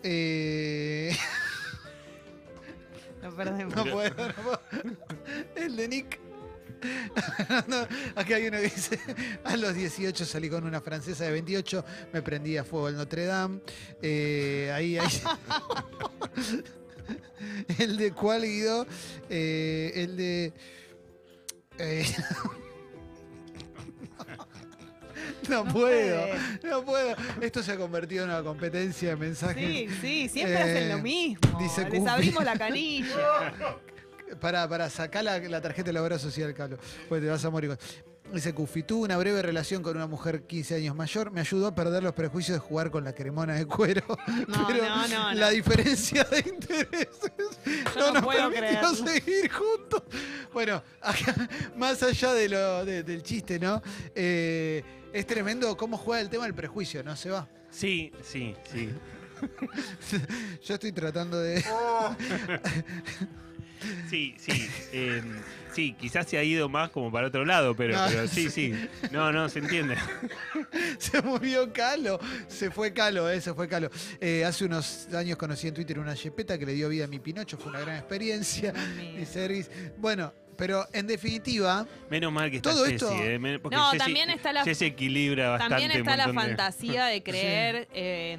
[0.04, 1.12] Eh,
[3.22, 3.76] Lo perdemos.
[3.76, 4.62] no puedo, no puedo.
[5.56, 6.20] El de Nick.
[7.68, 7.78] No,
[8.16, 9.00] acá hay uno que dice,
[9.44, 13.26] a los 18 salí con una francesa de 28, me prendí a fuego el Notre
[13.26, 13.60] Dame.
[14.02, 15.08] Eh, ahí, ahí.
[17.80, 18.86] el de cuál, Guido.
[19.30, 20.54] Eh, el de...
[21.80, 22.06] eh,
[25.50, 26.26] No puedo,
[26.64, 27.16] no puedo.
[27.42, 29.70] Esto se ha convertido en una competencia de mensajes.
[29.70, 31.60] Sí, sí, siempre Eh, hacen lo mismo.
[31.60, 32.10] dice Les Cupi.
[32.10, 33.54] abrimos la canilla.
[34.40, 36.80] Para, para sacar la, la tarjeta de la obra social, Carlos.
[37.10, 37.78] Pues te vas a morir.
[38.34, 41.30] Dice Cufi, tuve una breve relación con una mujer 15 años mayor.
[41.30, 44.02] Me ayudó a perder los prejuicios de jugar con la cremona de cuero.
[44.48, 45.52] No, pero no, no, la no.
[45.52, 47.10] diferencia de intereses
[47.96, 50.04] Yo no no nos puedo permitió seguir juntos.
[50.52, 51.36] Bueno, acá,
[51.78, 53.82] más allá de lo, de- del chiste, ¿no?
[54.16, 54.84] Eh,
[55.14, 57.16] es tremendo cómo juega el tema del prejuicio, ¿no?
[57.16, 57.48] Se va.
[57.70, 58.90] Sí, sí, sí.
[60.64, 61.64] Yo estoy tratando de.
[64.10, 64.70] Sí, sí.
[64.92, 65.22] eh,
[65.74, 68.74] sí, quizás se ha ido más como para otro lado, pero, No, pero sí, sí.
[68.74, 68.90] sí.
[69.12, 69.96] No, no, se entiende.
[70.98, 72.20] Se murió Calo.
[72.48, 73.90] Se fue Calo, eh, se fue Calo.
[74.22, 77.20] Eh, hace unos años conocí en Twitter una yepeta que le dio vida a mi
[77.20, 77.58] Pinocho.
[77.58, 78.74] Fue una gran experiencia.
[79.18, 79.94] Dice.
[79.98, 83.98] Bueno, pero en definitiva, Menos mal que está Todo Ceci, esto- eh, porque No, Ceci-
[83.98, 85.76] también está la- Ceci equilibra bastante.
[85.82, 88.38] También está la de- fantasía de creer eh,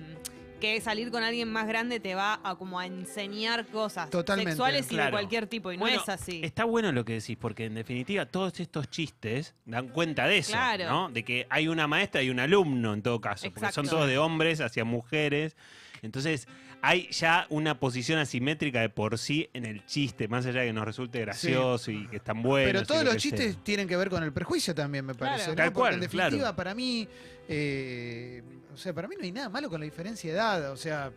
[0.64, 4.52] que salir con alguien más grande te va a como a enseñar cosas Totalmente.
[4.52, 5.10] sexuales y de Claro.
[5.12, 6.40] cualquier tipo, y Bueno, no es así.
[6.42, 10.52] Está bueno lo que decís, porque en definitiva todos estos chistes dan cuenta de eso,
[10.52, 10.88] Claro.
[10.88, 11.08] ¿no?
[11.10, 14.18] De que hay una maestra y un alumno en todo caso, porque son todos de
[14.18, 15.56] hombres hacia mujeres.
[16.02, 16.46] Entonces,
[16.82, 20.72] hay ya una posición asimétrica de por sí en el chiste, más allá de que
[20.74, 22.72] nos resulte gracioso y que están buenos.
[22.72, 23.30] pero todos lo los sea.
[23.32, 25.32] chistes tienen que ver con el prejuicio también, me Claro.
[25.32, 25.50] parece.
[25.50, 25.56] ¿no?
[25.56, 26.56] Tal Porque cual, en definitiva, claro.
[26.56, 27.08] para mí,
[27.48, 28.42] eh,
[28.74, 30.72] o sea, para mí no hay nada malo con la diferencia de edad.
[30.72, 31.12] O sea,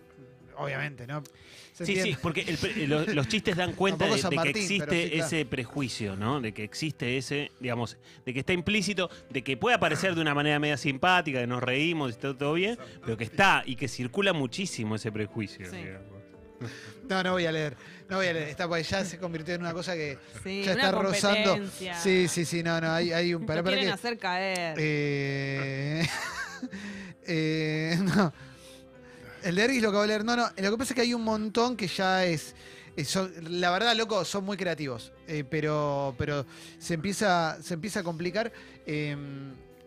[0.57, 1.23] obviamente, ¿no?
[1.73, 5.25] Se Sí, sí, porque el los chistes dan cuenta de, que existe pero sí, claro.
[5.25, 6.41] ese prejuicio, ¿no?
[6.41, 10.33] De que existe ese, digamos, de que está implícito, de que puede aparecer de una
[10.33, 13.87] manera media simpática, que nos reímos y está todo bien, pero que está y que
[13.87, 15.69] circula muchísimo ese prejuicio.
[15.69, 15.77] Sí.
[15.77, 16.17] digamos.
[17.07, 17.77] No, no voy a leer.
[18.09, 18.49] No voy a leer.
[18.49, 21.57] Está, pues ya se convirtió en una cosa que Sí, ya está rozando.
[22.03, 22.61] Sí, sí, sí.
[22.63, 22.91] No, no.
[22.91, 23.45] Hay, hay un.
[23.45, 24.75] Para, Lo para quieren que, hacer caer.
[24.77, 26.05] Eh,
[27.27, 28.33] eh, no.
[29.43, 30.25] El de Erguis lo acabo de leer.
[30.25, 30.47] No, no.
[30.57, 32.55] Lo que pasa es que hay un montón que ya es.
[32.95, 35.11] es- son- la verdad, loco, son muy creativos.
[35.27, 36.45] Eh, pero, pero
[36.79, 38.51] se empieza, se empieza a complicar.
[38.85, 39.15] Eh,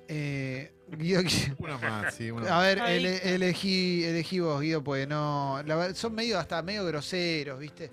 [0.08, 1.22] eh, Guido,
[1.58, 2.62] Una más, sí, una a más.
[2.66, 2.96] ver, Ahí.
[2.96, 5.62] ele- elegí, elegí vos, Guido, pues no.
[5.64, 7.90] la son medio hasta medio groseros, ¿viste?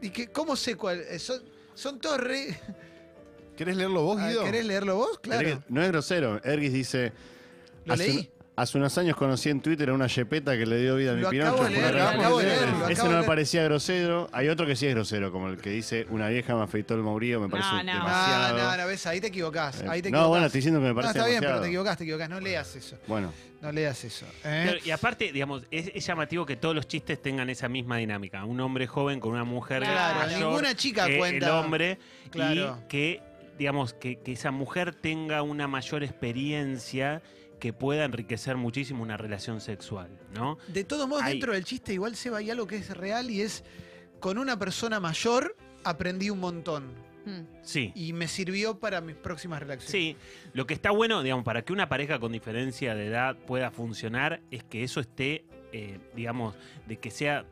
[0.00, 1.00] Y que, ¿cómo sé cuál?
[1.08, 1.42] eh, Son,
[1.74, 2.56] son todos re.
[3.56, 4.44] ¿Querés leerlo vos, Ah, Guido?
[4.44, 5.18] ¿Querés leerlo vos?
[5.20, 5.62] Claro.
[5.68, 6.40] No es grosero.
[6.44, 7.12] Erguis dice.
[7.84, 8.30] ¿Lo hace, leí?
[8.54, 11.22] hace unos años conocí en Twitter a una yepeta que le dio vida a mi
[11.22, 11.48] Lo Pinocho.
[11.48, 13.08] acabo de fue leer, una lo gran- acabo de leer, lo Ese acabo no de
[13.08, 13.26] me leer.
[13.26, 14.28] parecía grosero.
[14.32, 17.02] Hay otro que sí es grosero, como el que dice una vieja me afeitó el
[17.02, 17.82] maurío, me parece no.
[17.82, 18.58] No, demasiado.
[18.58, 19.80] no, no, ves, ahí te equivocás.
[19.80, 20.28] Eh, Ahí te no, equivocás.
[20.28, 22.28] bueno, estoy diciendo que me No, parece está bien, pero te equivocás, te equivocás.
[22.30, 22.96] No leas eso.
[23.06, 24.26] Bueno, No leas eso.
[24.44, 24.62] ¿eh?
[24.64, 28.44] Claro, y aparte, digamos, es, es llamativo que todos los chistes tengan esa misma dinámica.
[28.44, 31.98] Un hombre joven con una mujer Claro, mayor ninguna chica que cuenta- el hombre
[32.30, 32.78] Claro.
[32.84, 33.22] y que,
[33.58, 37.22] digamos, que, que esa mujer tenga una mayor experiencia
[37.62, 40.58] que pueda enriquecer muchísimo una relación sexual, ¿no?
[40.66, 43.30] De todos modos, Hay- dentro del chiste igual se va hay algo que es real
[43.30, 43.62] y es
[44.18, 46.92] con una persona mayor aprendí un montón
[47.24, 47.42] Mm.
[47.62, 47.92] Sí.
[47.94, 49.92] y me sirvió para mis próximas relaciones.
[49.92, 50.16] Sí,
[50.54, 54.40] lo que está bueno, digamos, para que una pareja con diferencia de edad pueda funcionar
[54.50, 56.56] es que eso esté, eh, digamos,
[56.88, 57.44] de que sea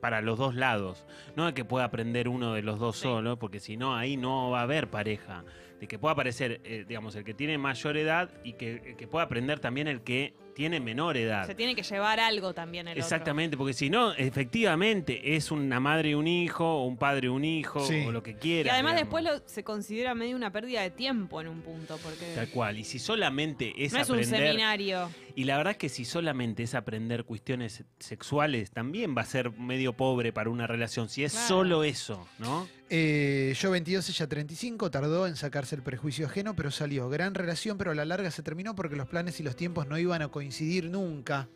[0.00, 3.02] para los dos lados, no de que pueda aprender uno de los dos Sí.
[3.02, 5.44] solo, porque si no, ahí no va a haber pareja.
[5.80, 9.24] De que pueda aparecer, eh, digamos, el que tiene mayor edad y que, que pueda
[9.26, 11.46] aprender también el que tiene menor edad.
[11.46, 13.04] Se tiene que llevar algo también el otro.
[13.04, 17.28] Exactamente, porque si no, efectivamente es una madre y un hijo, o un padre y
[17.28, 18.04] un hijo, Sí.
[18.06, 18.72] o lo que Y quiera.
[18.72, 19.20] además digamos.
[19.22, 22.78] después lo- se considera medio una pérdida de tiempo en un punto, porque Tal cual.
[22.78, 24.40] Y si solamente es no es un aprender.
[24.48, 25.10] seminario.
[25.34, 29.50] Y la verdad es que si solamente es aprender cuestiones sexuales, también va a ser
[29.52, 31.10] medio pobre para una relación.
[31.10, 31.48] Si es Claro.
[31.48, 32.66] solo eso, ¿no?
[32.88, 37.08] Eh, yo 22, ella 35, tardó en sacarse el prejuicio ajeno, pero salió.
[37.08, 39.98] Gran relación, pero a la larga se terminó porque los planes y los tiempos no
[39.98, 41.48] iban a coincidir nunca.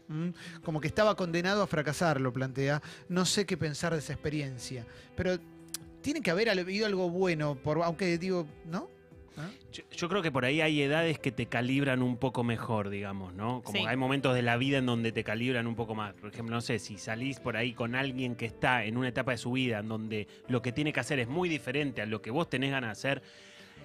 [0.65, 2.83] Como que estaba condenado a fracasar, lo plantea.
[3.09, 4.87] No sé qué pensar de esa experiencia.
[5.17, 5.39] Pero
[6.03, 8.89] tiene que haber habido algo bueno, por, aunque digo, ¿no?
[9.37, 9.49] ¿Ah?
[9.73, 13.33] Yo, yo creo que por ahí hay edades que te calibran un poco mejor, digamos,
[13.35, 13.63] ¿no?
[13.63, 13.85] Como Sí.
[13.87, 16.15] hay momentos de la vida en donde te calibran un poco más.
[16.15, 19.31] Por ejemplo, no sé, si salís por ahí con alguien que está en una etapa
[19.33, 22.21] de su vida en donde lo que tiene que hacer es muy diferente a lo
[22.21, 23.23] que vos tenés ganas de hacer,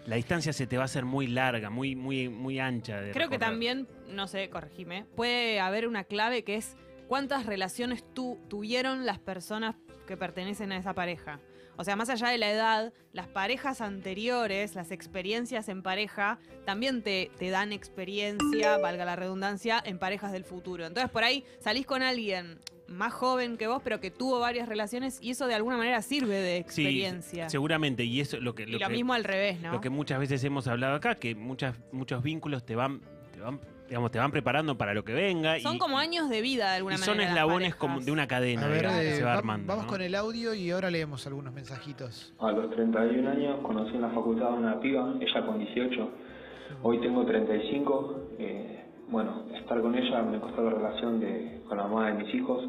[0.07, 2.99] la distancia se te va a hacer muy larga, muy, muy, muy ancha.
[3.01, 6.75] de Creo que también, no sé, corregime, puede haber una clave que es
[7.07, 9.75] cuántas relaciones tu- tuvieron las personas
[10.07, 11.39] que pertenecen a esa pareja.
[11.77, 17.01] O sea, más allá de la edad, las parejas anteriores, las experiencias en pareja, también
[17.01, 20.85] te, te dan experiencia, valga la redundancia, en parejas del futuro.
[20.85, 25.17] Entonces, por ahí salís con alguien más joven que vos, pero que tuvo varias relaciones
[25.21, 27.49] y eso de alguna manera sirve de Sí, experiencia.
[27.49, 28.03] seguramente.
[28.05, 29.71] Y eso lo que, y lo que- mismo al revés, ¿no?
[29.73, 33.01] Lo que muchas veces hemos hablado acá, que muchas, muchos vínculos te van,
[33.33, 35.59] te van, digamos, te van preparando para lo que venga.
[35.59, 37.13] Son y, como años de vida de alguna y manera.
[37.13, 39.67] son eslabones como de una cadena, A ver, digamos, que eh, se va va- armando.
[39.67, 39.91] vamos ¿no?
[39.91, 42.33] con el audio y ahora leemos algunos mensajitos.
[42.39, 46.09] A los 31 años conocí en la facultad a una piba, ella con 18.
[46.81, 48.21] Hoy tengo 35.
[48.39, 52.33] eh, bueno, estar con ella me costó la relación de, con la mamá de mis
[52.33, 52.67] hijos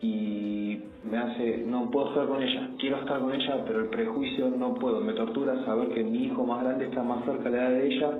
[0.00, 4.50] y me hace, no puedo estar con ella, quiero estar con ella, pero el prejuicio
[4.50, 7.62] no puedo, me tortura saber que mi hijo más grande está más cerca de la
[7.70, 8.10] edad de ella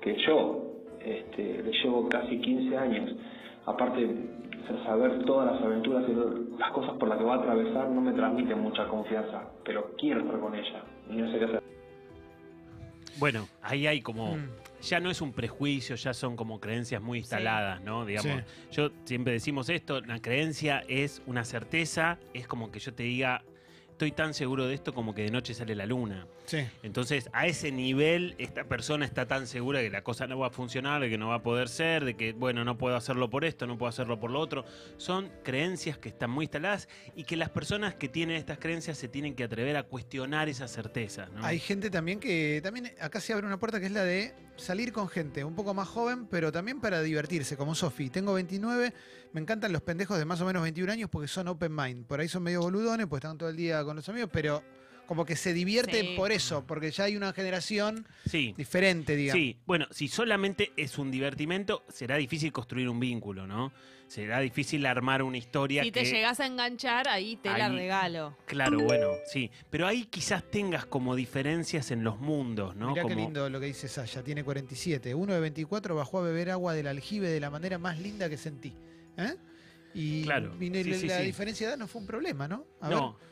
[0.00, 0.61] que yo.
[1.04, 3.10] Este, le llevo casi 15 años.
[3.66, 4.08] Aparte,
[4.84, 8.12] saber todas las aventuras y las cosas por las que va a atravesar no me
[8.12, 11.62] transmite mucha confianza, pero quiero estar con ella y no sé qué hacer.
[13.18, 14.36] Bueno, ahí hay como.
[14.36, 14.48] Mm.
[14.82, 18.04] Ya no es un prejuicio, ya son como creencias muy instaladas, ¿no?
[18.04, 18.66] Digamos, Sí.
[18.72, 23.44] yo siempre decimos esto, la creencia es una certeza, es como que yo te diga,
[23.90, 26.26] estoy tan seguro de esto como que de noche sale la luna.
[26.46, 26.58] Sí.
[26.82, 30.48] Entonces, a ese nivel, esta persona está tan segura de que la cosa no va
[30.48, 33.30] a funcionar, de que no va a poder ser, de que, bueno, no puedo hacerlo
[33.30, 34.64] por esto, no puedo hacerlo por lo otro.
[34.96, 39.08] Son creencias que están muy instaladas y que las personas que tienen estas creencias se
[39.08, 41.44] tienen que atrever a cuestionar esas certezas, ¿no?
[41.44, 44.92] Hay gente también que también acá se abre una puerta que es la de salir
[44.92, 48.10] con gente un poco más joven, pero también para divertirse, como Sofi.
[48.10, 48.92] Tengo 29,
[49.32, 52.06] me encantan los pendejos de más o menos 21 años porque son open mind.
[52.06, 54.62] Por ahí son medio boludones, pues están todo el día con los amigos, pero
[55.06, 56.14] como que se divierten Sí.
[56.16, 58.54] por eso, porque ya hay una generación Sí.
[58.56, 59.40] diferente, digamos.
[59.42, 63.72] Sí, bueno, si solamente es un divertimento, será difícil construir un vínculo, ¿no?
[64.08, 66.00] Será difícil armar una historia Si que...
[66.02, 68.36] te llegas a enganchar, ahí te la regalo.
[68.46, 69.50] Claro, bueno, sí.
[69.70, 72.90] Pero ahí quizás tengas como diferencias en los mundos, ¿no?
[72.90, 75.14] Mirá qué Como- lindo lo que dice Saya, tiene 47.
[75.14, 78.36] Uno de 24 bajó a beber agua del aljibe de la manera más linda que
[78.36, 78.74] sentí.
[79.16, 79.34] ¿Eh?
[79.94, 81.24] Y, Claro, y sí, la, sí, la sí.
[81.24, 82.66] diferencia de edad no fue un problema, ¿no?
[82.80, 83.31] A no, ver,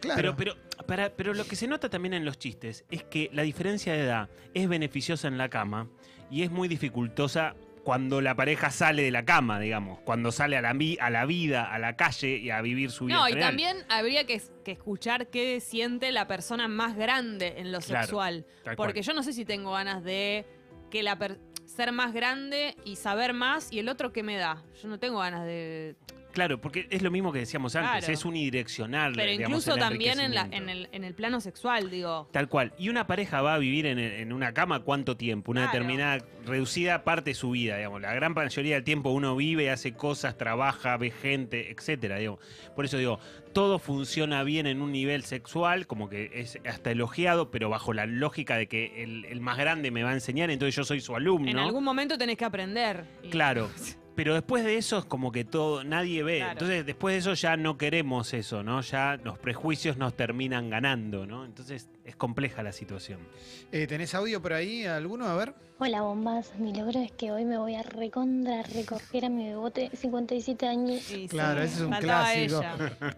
[0.00, 0.34] claro.
[0.36, 3.42] pero, pero, para, pero lo que se nota también en los chistes es que la
[3.42, 5.88] diferencia de edad es beneficiosa en la cama
[6.30, 10.60] y es muy dificultosa cuando la pareja sale de la cama, digamos, cuando sale a
[10.60, 13.16] la, vi- a la vida, a la calle y a vivir su vida.
[13.16, 13.48] No, y real.
[13.48, 18.44] también habría que, que escuchar qué siente la persona más grande en lo Claro, sexual.
[18.76, 19.02] Porque cual.
[19.02, 20.44] yo no sé si tengo ganas de
[20.90, 24.62] que la per- ser más grande y saber más y el otro qué me da.
[24.82, 25.96] Yo no tengo ganas de...
[26.32, 28.12] Claro, porque es lo mismo que decíamos antes, Claro.
[28.12, 29.12] es unidireccional.
[29.16, 32.28] Pero digamos, incluso el también en, la, en, el, en el plano sexual, digo.
[32.32, 32.72] Tal cual.
[32.78, 35.50] ¿Y una pareja va a vivir en, en una cama cuánto tiempo?
[35.50, 35.72] Una Claro.
[35.84, 38.00] determinada, reducida parte de su vida, digamos.
[38.00, 42.40] La gran mayoría del tiempo uno vive, hace cosas, trabaja, ve gente, etcétera, digamos.
[42.76, 43.18] Por eso digo,
[43.52, 48.06] todo funciona bien en un nivel sexual, como que es hasta elogiado, pero bajo la
[48.06, 51.16] lógica de que el, el más grande me va a enseñar, entonces yo soy su
[51.16, 51.50] alumno.
[51.50, 53.04] En algún momento tenés que aprender.
[53.24, 53.68] Y- Claro.
[54.22, 56.36] Pero después de eso es como que todo, nadie ve.
[56.40, 56.52] Claro.
[56.52, 58.82] Entonces, después de eso ya no queremos eso, ¿no?
[58.82, 61.46] Ya los prejuicios nos terminan ganando, ¿no?
[61.46, 63.20] Entonces es compleja la situación.
[63.72, 64.84] Eh, ¿Tenés audio por ahí?
[64.84, 65.26] ¿Alguno?
[65.26, 65.54] A ver.
[65.78, 69.90] Hola bombas, mi logro es que hoy me voy a recontra recoger a mi bebote
[69.94, 71.00] 57 años.
[71.02, 72.62] sí, Claro, ese es un faltaba clásico.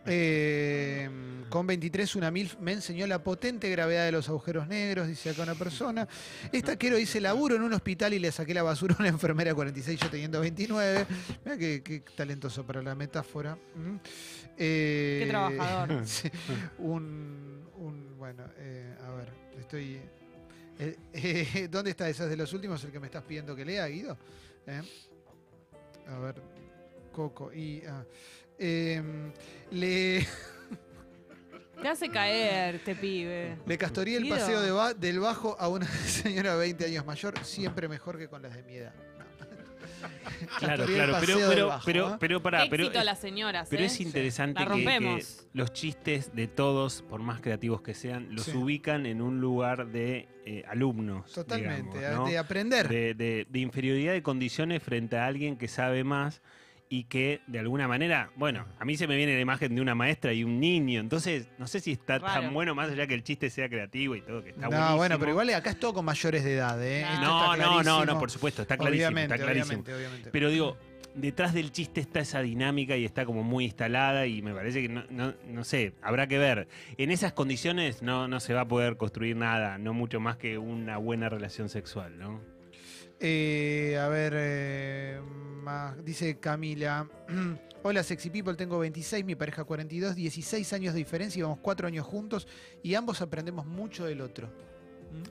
[0.07, 1.11] Eh,
[1.49, 5.43] con 23, una MILF me enseñó la potente gravedad de los agujeros negros, dice acá
[5.43, 6.07] una persona.
[6.53, 9.51] Esta quiero dice laburo en un hospital y le saqué la basura a una enfermera
[9.51, 11.07] de 46, yo teniendo 29.
[11.45, 13.57] Mira qué, qué talentoso para la metáfora.
[13.75, 13.97] Mm.
[14.57, 16.03] Eh, Qué trabajador.
[16.07, 16.31] sí,
[16.79, 20.01] un, un- bueno, eh, a ver, estoy...
[20.79, 22.09] eh, eh, ¿Dónde está?
[22.09, 24.17] ¿Esa es de los últimos, el que me estás pidiendo que lea, Guido?
[24.65, 24.81] Eh,
[26.07, 26.37] A ver,
[27.11, 27.53] Coco.
[27.53, 28.05] Y, ah,
[28.61, 29.33] em,
[29.73, 30.25] le,
[31.83, 33.57] Te hace caer, te pibe.
[33.67, 37.89] le castorí el paseo de ba- del bajo a una señora 20 años mayor, siempre
[37.89, 38.95] mejor que con las de mi edad.
[40.59, 42.17] Claro, claro, pero, pero, bajo, pero, ¿eh?
[42.21, 43.87] pero pará, pero, Éxito es, las señoras, pero ¿eh?
[43.87, 48.57] es interesante que- los chistes de todos, por más creativos que sean, los Sí.
[48.57, 51.33] ubican en un lugar de eh, alumnos.
[51.33, 52.27] Totalmente, digamos, ¿no?
[52.27, 52.89] de aprender.
[52.89, 56.43] de, de- de inferioridad de condiciones frente a alguien que sabe más
[56.93, 59.95] y que de alguna manera, bueno, a mí se me viene la imagen de una
[59.95, 62.43] maestra y un niño, entonces no sé si está Raro.
[62.43, 64.97] tan bueno más allá que el chiste sea creativo y todo, que está no, buenísimo.
[64.99, 67.01] bueno, pero igual acá es todo con mayores de edad, ¿eh?
[67.01, 69.81] Esto No, está no, no, no, por supuesto, está clarísimo, Obviamente, está clarísimo.
[69.81, 70.31] obviamente, obviamente.
[70.33, 70.77] Pero digo,
[71.15, 74.91] detrás del chiste está esa dinámica y está como muy instalada y me parece que
[74.91, 76.69] no, no, no sé, habrá que ver.
[76.99, 80.59] En esas condiciones no, no se va a poder construir nada, no mucho más que
[80.59, 82.52] una buena relación sexual, ¿no?
[83.25, 85.21] Eh, a ver, eh,
[86.05, 87.09] dice Camila.
[87.85, 91.87] Hola, sexy people, tengo 26, mi pareja 42, 16 años de diferencia, y vamos 4
[91.87, 92.49] años juntos
[92.83, 94.49] y ambos aprendemos mucho del otro.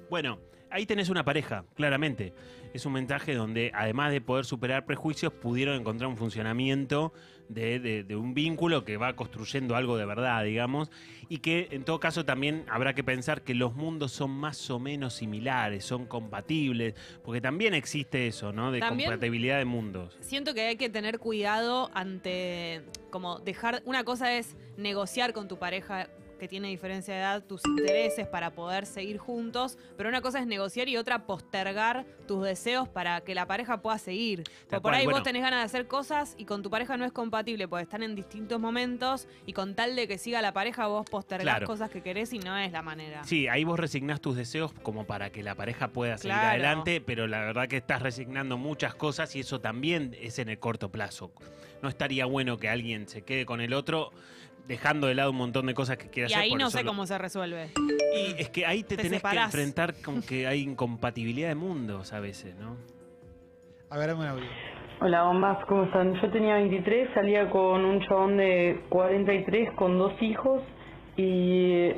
[0.09, 0.39] Bueno,
[0.71, 2.33] ahí tenés una pareja, claramente.
[2.73, 7.13] Es un mensaje donde, además de poder superar prejuicios, pudieron encontrar un funcionamiento
[7.49, 10.89] de, de- de un vínculo que va construyendo algo de verdad, digamos,
[11.27, 14.79] y que en todo caso también habrá que pensar que los mundos son más o
[14.79, 18.71] menos similares, son compatibles, porque también existe eso, ¿no?
[18.71, 20.17] De También- compatibilidad de mundos.
[20.21, 25.59] Siento que hay que tener cuidado ante como dejar una cosa es negociar con tu
[25.59, 26.07] pareja
[26.41, 30.47] que tiene diferencia de edad, tus intereses para poder seguir juntos, pero una cosa es
[30.47, 34.43] negociar y otra postergar tus deseos para que la pareja pueda seguir.
[34.67, 35.19] Porque por ahí bueno.
[35.19, 38.01] vos tenés ganas de hacer cosas y con tu pareja no es compatible, porque están
[38.01, 41.67] en distintos momentos y con tal de que siga la pareja vos postergás Claro.
[41.67, 43.23] cosas que querés y no es la manera.
[43.23, 46.49] Sí, ahí vos resignás tus deseos como para que la pareja pueda seguir Claro.
[46.49, 50.57] adelante, pero la verdad que estás resignando muchas cosas y eso también es en el
[50.57, 51.31] corto plazo.
[51.83, 54.11] No estaría bueno que alguien se quede con el otro
[54.67, 56.43] dejando de lado un montón de cosas que quiere y hacer.
[56.43, 57.69] ahí por no sé cómo se resuelve.
[58.15, 59.51] Y es que ahí te, Te tenés separás.
[59.51, 62.75] que enfrentar con que hay incompatibilidad de mundos a veces, ¿no?
[63.89, 64.45] A ver, dame un audio.
[65.01, 66.13] Hola, bombas, ¿cómo están?
[66.21, 70.61] Yo tenía 23, salía con un chabón de 43 con dos hijos
[71.17, 71.89] y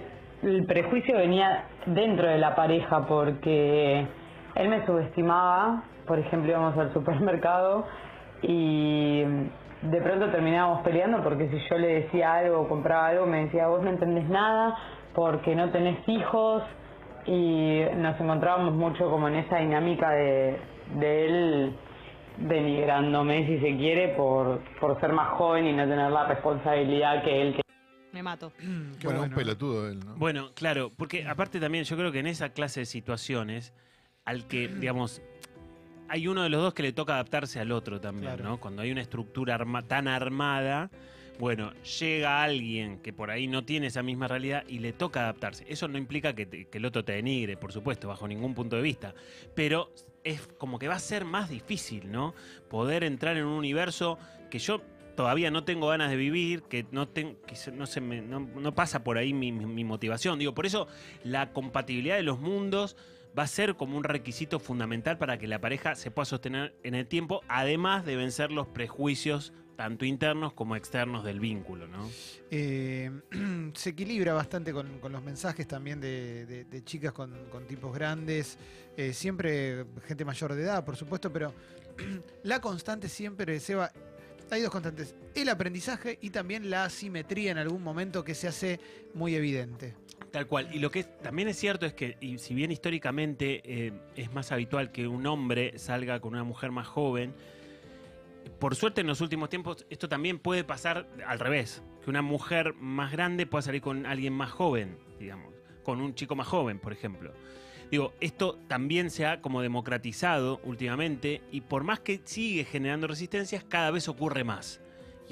[0.42, 4.08] el prejuicio venía dentro de la pareja porque
[4.56, 7.86] él me subestimaba, por ejemplo íbamos al supermercado
[8.42, 9.24] y
[9.92, 13.68] de pronto terminábamos peleando porque si yo le decía algo o compraba algo me decía
[13.68, 14.76] vos no entendés nada
[15.14, 16.64] porque no tenés hijos
[17.26, 20.60] y nos encontrábamos mucho como en esa dinámica de,
[20.96, 21.76] de él
[22.38, 27.42] denigrándome si se quiere por, por ser más joven y no tener la responsabilidad que
[27.42, 27.62] él
[28.12, 28.52] Me mato.
[29.00, 29.36] Qué bueno, un bueno.
[29.36, 30.16] pelotudo él, ¿no?
[30.16, 33.74] Bueno, claro, porque aparte también yo creo que en esa clase de situaciones,
[34.26, 35.22] al que, digamos,
[36.10, 38.50] hay uno de los dos que le toca adaptarse al otro también, Claro.
[38.52, 38.60] ¿no?
[38.60, 40.90] Cuando hay una estructura arma- tan armada,
[41.40, 45.66] bueno, llega alguien que por ahí no tiene esa misma realidad y le toca adaptarse.
[45.68, 48.76] Eso no implica que, te- que el otro te denigre, por supuesto, bajo ningún punto
[48.76, 49.16] de vista.
[49.56, 49.92] Pero
[50.24, 52.36] es como que va a ser más difícil, ¿no?
[52.70, 54.20] Poder entrar en un universo
[54.52, 54.82] que yo
[55.16, 57.36] todavía no tengo ganas de vivir, que no, que
[57.74, 60.38] no, se me- no, no pasa por ahí mi, mi- mi motivación.
[60.40, 60.88] Digo, por eso
[61.24, 62.96] la compatibilidad de los mundos
[63.38, 66.96] va a ser como un requisito fundamental para que la pareja se pueda sostener en
[66.96, 72.10] el tiempo, además de vencer los prejuicios tanto internos como externos del vínculo, ¿no?
[72.52, 73.12] Eh,
[73.74, 78.58] se equilibra bastante con, los mensajes también de, chicas con, con tipos grandes,
[78.96, 81.54] eh, siempre gente mayor de edad, por supuesto, pero
[82.44, 83.92] la constante siempre, Seba,
[84.52, 88.80] hay dos constantes, el aprendizaje y también la asimetría en algún momento que se hace
[89.14, 89.96] muy evidente.
[90.34, 90.68] Tal cual.
[90.74, 94.52] Y lo que también es cierto es que, y si bien históricamente eh, es más
[94.52, 97.36] habitual que un hombre salga con una mujer más joven,
[98.58, 101.84] por suerte en los últimos tiempos esto también puede pasar al revés.
[102.04, 105.54] Que una mujer más grande pueda salir con alguien más joven, digamos,
[105.84, 107.32] con un chico más joven, por ejemplo.
[107.92, 113.64] Digo, esto también se ha como democratizado últimamente y por más que sigue generando resistencias,
[113.64, 114.82] cada vez ocurre más.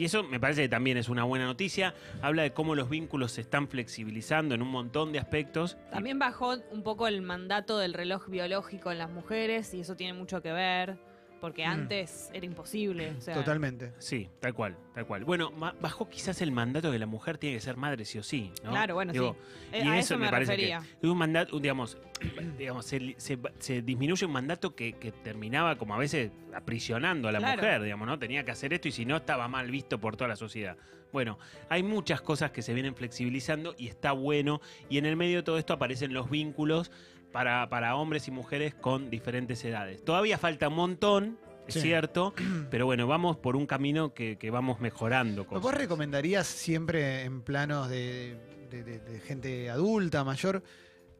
[0.02, 1.93] Y eso me parece que también es una buena noticia.
[2.24, 5.78] Habla de cómo los vínculos se están flexibilizando en un montón de aspectos.
[5.91, 10.14] También bajó un poco el mandato del reloj biológico en las mujeres y eso tiene
[10.14, 10.97] mucho que ver,
[11.42, 11.70] porque Mm.
[11.72, 13.16] antes era imposible.
[13.18, 13.92] o sea, Totalmente.
[13.98, 15.26] Sí, tal cual, tal cual.
[15.26, 18.24] Bueno, bajó quizás el mandato de que la mujer tiene que ser madre sí o
[18.24, 18.70] sí, ¿no?
[18.70, 19.36] Claro, bueno, Digo,
[19.72, 19.78] sí.
[19.78, 20.82] Eh, y a eso me parece refería.
[21.02, 21.98] que un mandato, un, digamos,
[22.58, 27.28] digamos se, li- se- se disminuye un mandato que, que terminaba como a veces aprisionando
[27.28, 27.62] a la Claro.
[27.62, 28.20] mujer, digamos, ¿no?
[28.20, 30.78] Tenía que hacer esto y si no estaba mal visto por toda la sociedad.
[31.12, 31.39] Bueno,
[31.70, 34.62] hay muchas cosas que se vienen flexibilizando y está bueno.
[34.89, 36.89] Y en el medio de todo esto aparecen los vínculos
[37.32, 40.04] para, para hombres y mujeres con diferentes edades.
[40.04, 41.82] Todavía falta un montón, es Sí.
[41.82, 42.34] cierto,
[42.72, 45.46] pero bueno, vamos por un camino que, que vamos mejorando.
[45.46, 45.78] ¿Vos cosas.
[45.78, 48.38] recomendarías siempre en planos de,
[48.70, 50.64] de- de- de gente adulta, mayor,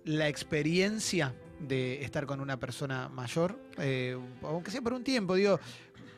[0.03, 3.57] la experiencia de estar con una persona mayor?
[3.78, 5.59] Eh, aunque sea por un tiempo, digo,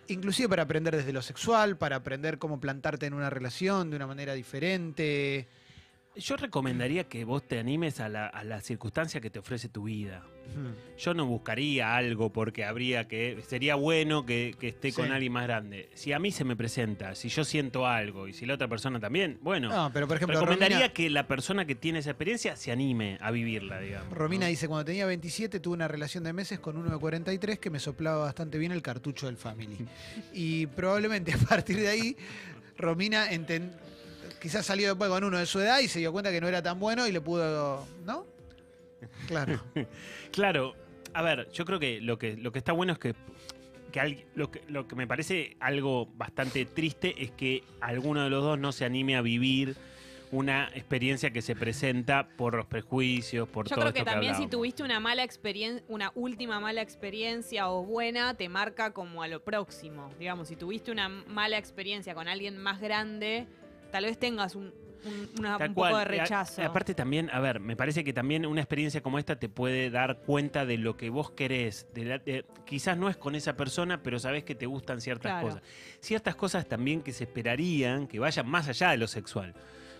[0.08, 4.08] inclusive para aprender desde lo sexual, para aprender cómo plantarte en una relación de una
[4.08, 5.48] manera diferente.
[6.16, 9.84] Yo recomendaría que vos te animes a la, a la circunstancia que te ofrece tu
[9.84, 10.24] vida.
[10.98, 13.42] Yo no buscaría algo porque habría que.
[13.48, 15.90] Sería bueno que, que esté con alguien más grande.
[15.96, 19.00] Si a mí se me presenta, si yo siento algo y si la otra persona
[19.00, 19.70] también, bueno.
[19.70, 23.18] No, pero por ejemplo, recomendaría Romina, que la persona que tiene esa experiencia se anime
[23.22, 24.14] a vivirla, digamos.
[24.14, 24.50] Romina ¿no?
[24.50, 27.80] dice, cuando tenía 27 tuve una relación de meses con uno de 43 que me
[27.80, 29.78] soplaba bastante bien el cartucho del Family.
[30.34, 32.18] Y probablemente a partir de ahí,
[32.78, 33.72] Romina enten-
[34.44, 36.62] quizás salió después con uno de su edad y se dio cuenta que no era
[36.62, 37.88] tan bueno y le pudo...
[38.06, 38.28] ¿No?
[39.28, 39.62] Claro.
[40.32, 40.74] Claro,
[41.14, 43.14] a ver, yo creo que lo que, lo que está bueno es que,
[43.92, 48.30] que al- lo que lo que me parece algo bastante triste es que alguno de
[48.32, 49.76] los dos no se anime a vivir
[50.32, 54.34] una experiencia que se presenta por los prejuicios, por Yo todo creo que esto también
[54.36, 59.28] si tuviste una mala experiencia, una última mala experiencia o buena, te marca como a
[59.28, 60.10] lo próximo.
[60.18, 63.46] Digamos, si tuviste una mala experiencia con alguien más grande,
[63.94, 64.74] tal vez tengas un,
[65.06, 66.64] un- una- poco de a- rechazo.
[66.64, 70.22] aparte también, a ver, me parece que también una experiencia como esta te puede dar
[70.26, 71.86] cuenta de lo que vos querés.
[71.94, 75.32] de la- de- quizás no es con esa persona, pero sabés que te gustan ciertas
[75.34, 75.48] Claro.
[75.48, 75.62] cosas.
[76.00, 79.54] Ciertas cosas también que se esperarían que vayan más allá de lo sexual.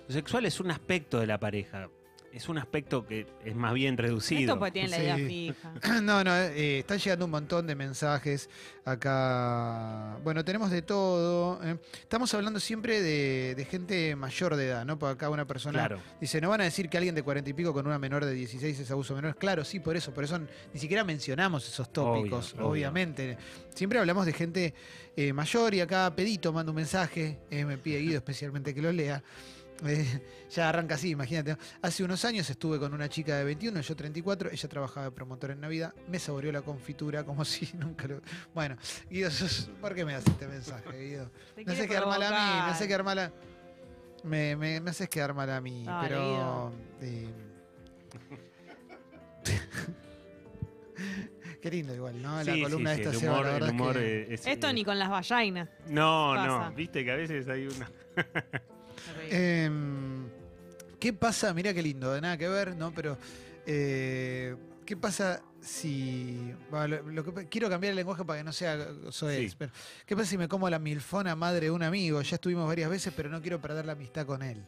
[0.08, 1.90] Lo sexual es un aspecto de la pareja.
[2.34, 4.54] Es un aspecto que es más bien reducido.
[4.56, 5.74] Esto tiene la idea fija.
[6.02, 8.50] No, no, eh, están llegando un montón de mensajes
[8.86, 10.18] acá.
[10.24, 11.60] Bueno, tenemos de todo.
[11.64, 11.78] eh.
[12.02, 14.98] Estamos hablando siempre de, de gente mayor de edad, ¿no?
[14.98, 16.00] Porque acá una persona Claro.
[16.20, 18.34] dice, ¿no van a decir que alguien de cuarenta y pico con una menor de
[18.34, 19.36] 16 es abuso menor?
[19.36, 20.40] Claro, sí, por eso, por eso
[20.74, 22.72] ni siquiera mencionamos esos tópicos, Obvio, obvio.
[22.72, 23.38] obviamente.
[23.76, 24.74] Siempre hablamos de gente
[25.16, 28.92] eh, mayor y acá Pedito manda un mensaje, eh, me pide Guido especialmente que lo
[28.92, 29.24] lea.
[29.86, 30.22] Eh,
[30.52, 31.52] ya arranca así, imagínate.
[31.52, 31.58] ¿no?
[31.82, 35.52] Hace unos años estuve con una chica de 21, yo 34, ella trabajaba de promotor
[35.52, 38.22] en Navidad, me saboreó la confitura como si nunca lo...
[38.54, 38.78] Bueno,
[39.10, 41.32] Guido, sos- ¿por qué me das este mensaje, Guido?
[41.56, 42.70] Haces quiere quedar mal a mí, me provocar.
[42.70, 43.32] haces quedar mal a...
[44.24, 46.72] Me, me, me haces quedar mal a mí, pero...
[47.02, 47.28] Eh,
[51.62, 52.44] Qué lindo igual, ¿no?
[52.44, 54.34] La Sí, columna sí, esta sí, el Seba, humor, la el verdad es humor, que-
[54.34, 55.70] es, Esto eh, ni con las vallainas.
[55.88, 56.70] No, pasa.
[56.70, 57.90] no, viste que a veces hay una...
[59.30, 60.28] Em,
[61.00, 61.54] ¿Qué pasa?
[61.54, 62.94] Mira qué lindo, de nada que ver, ¿no?
[62.94, 63.18] Pero,
[63.66, 66.54] eh, ¿qué pasa si.
[66.70, 69.56] bueno, lo- lo que- quiero cambiar el lenguaje para que no sea soez, Sí.
[69.58, 69.72] pero
[70.06, 72.22] ¿qué pasa si me como la milfona madre de un amigo?
[72.22, 74.66] Ya estuvimos varias veces, pero no quiero perder la amistad con él,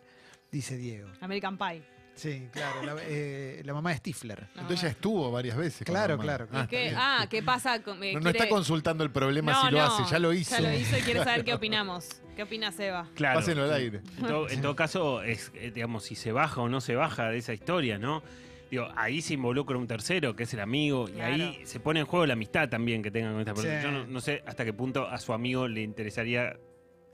[0.51, 1.09] dice Diego.
[1.21, 1.83] American Pie.
[2.15, 4.47] Sí, claro, la, eh, la mamá de Stifler.
[4.55, 5.85] No, Entonces ya estuvo varias veces.
[5.85, 6.23] con Claro, la mamá.
[6.23, 6.67] claro, ¿Y claro.
[6.69, 7.01] qué, está bien.
[7.21, 7.83] ah, ¿qué pasa?
[7.83, 10.19] con- eh, No, no está quiere- consultando el problema No, si lo no, hace, ya
[10.19, 10.55] lo hizo.
[10.55, 12.07] Ya lo hizo y quiere saber qué opinamos.
[12.35, 13.09] ¿Qué opina Seba?
[13.15, 13.39] Claro.
[13.39, 14.01] Pásenlo al aire.
[14.17, 17.29] En todo, en todo caso, es, eh, digamos, si se baja o no se baja
[17.29, 18.23] de esa historia, ¿no?
[18.71, 22.05] Digo, ahí se involucra un tercero, que es el amigo, y ahí se pone en
[22.05, 23.79] juego la amistad también que tengan con esta persona.
[23.81, 23.85] Sí.
[23.85, 26.57] Yo no, no sé hasta qué punto a su amigo le interesaría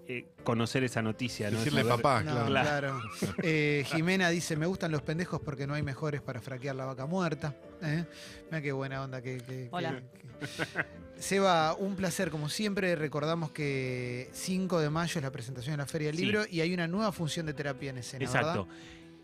[0.08, 1.58] eh, conocer esa noticia, ¿no?
[1.60, 2.49] Decirle Saber- papá, No, claro.
[2.49, 3.02] claro.
[3.43, 7.06] Eh, Jimena dice, me gustan los pendejos porque no hay mejores para fraquear la vaca
[7.06, 7.56] muerta.
[7.82, 8.06] ¿eh?
[8.49, 9.38] Mira qué buena onda que...
[9.38, 10.02] que- Hola.
[10.02, 12.32] que- que- Seba, un placer.
[12.32, 16.26] Como siempre, recordamos que 5 de mayo es la presentación de la Feria del Sí.
[16.26, 18.68] Libro y hay una nueva función de terapia en escena, Exacto.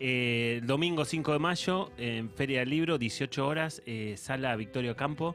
[0.00, 4.94] Eh, el domingo 5 de mayo, en Feria del Libro, 18 horas, eh, sala Victorio
[4.94, 5.34] Campo.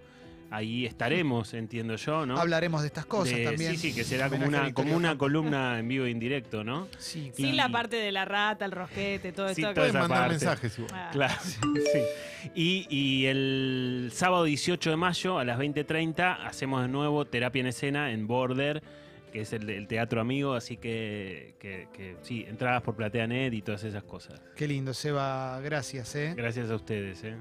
[0.56, 2.38] Ahí estaremos, entiendo yo, ¿no?
[2.38, 3.72] Hablaremos de estas cosas De- también.
[3.72, 6.88] Sí, sí, que será como una, como una columna en vivo e indirecto, ¿no?
[7.00, 9.84] Sí, Y- Sin la parte de la rata, el rosquete, todo Sí, esto.
[9.84, 10.34] esa mandar parte.
[10.34, 10.92] mensajes igual.
[10.94, 12.00] Ah, Claro, sí.
[12.54, 17.68] Y, y el sábado 18 de mayo a las 20.30 hacemos de nuevo terapia en
[17.68, 18.84] escena en Border,
[19.32, 23.64] que es el, el teatro amigo, así que, que- que sí, entradas por PlateaNet y
[23.64, 24.40] todas esas cosas.
[24.56, 25.60] Qué lindo, Seba.
[25.62, 26.36] Gracias, ¿eh?
[26.38, 27.24] Gracias a ustedes.
[27.24, 27.38] ¿eh?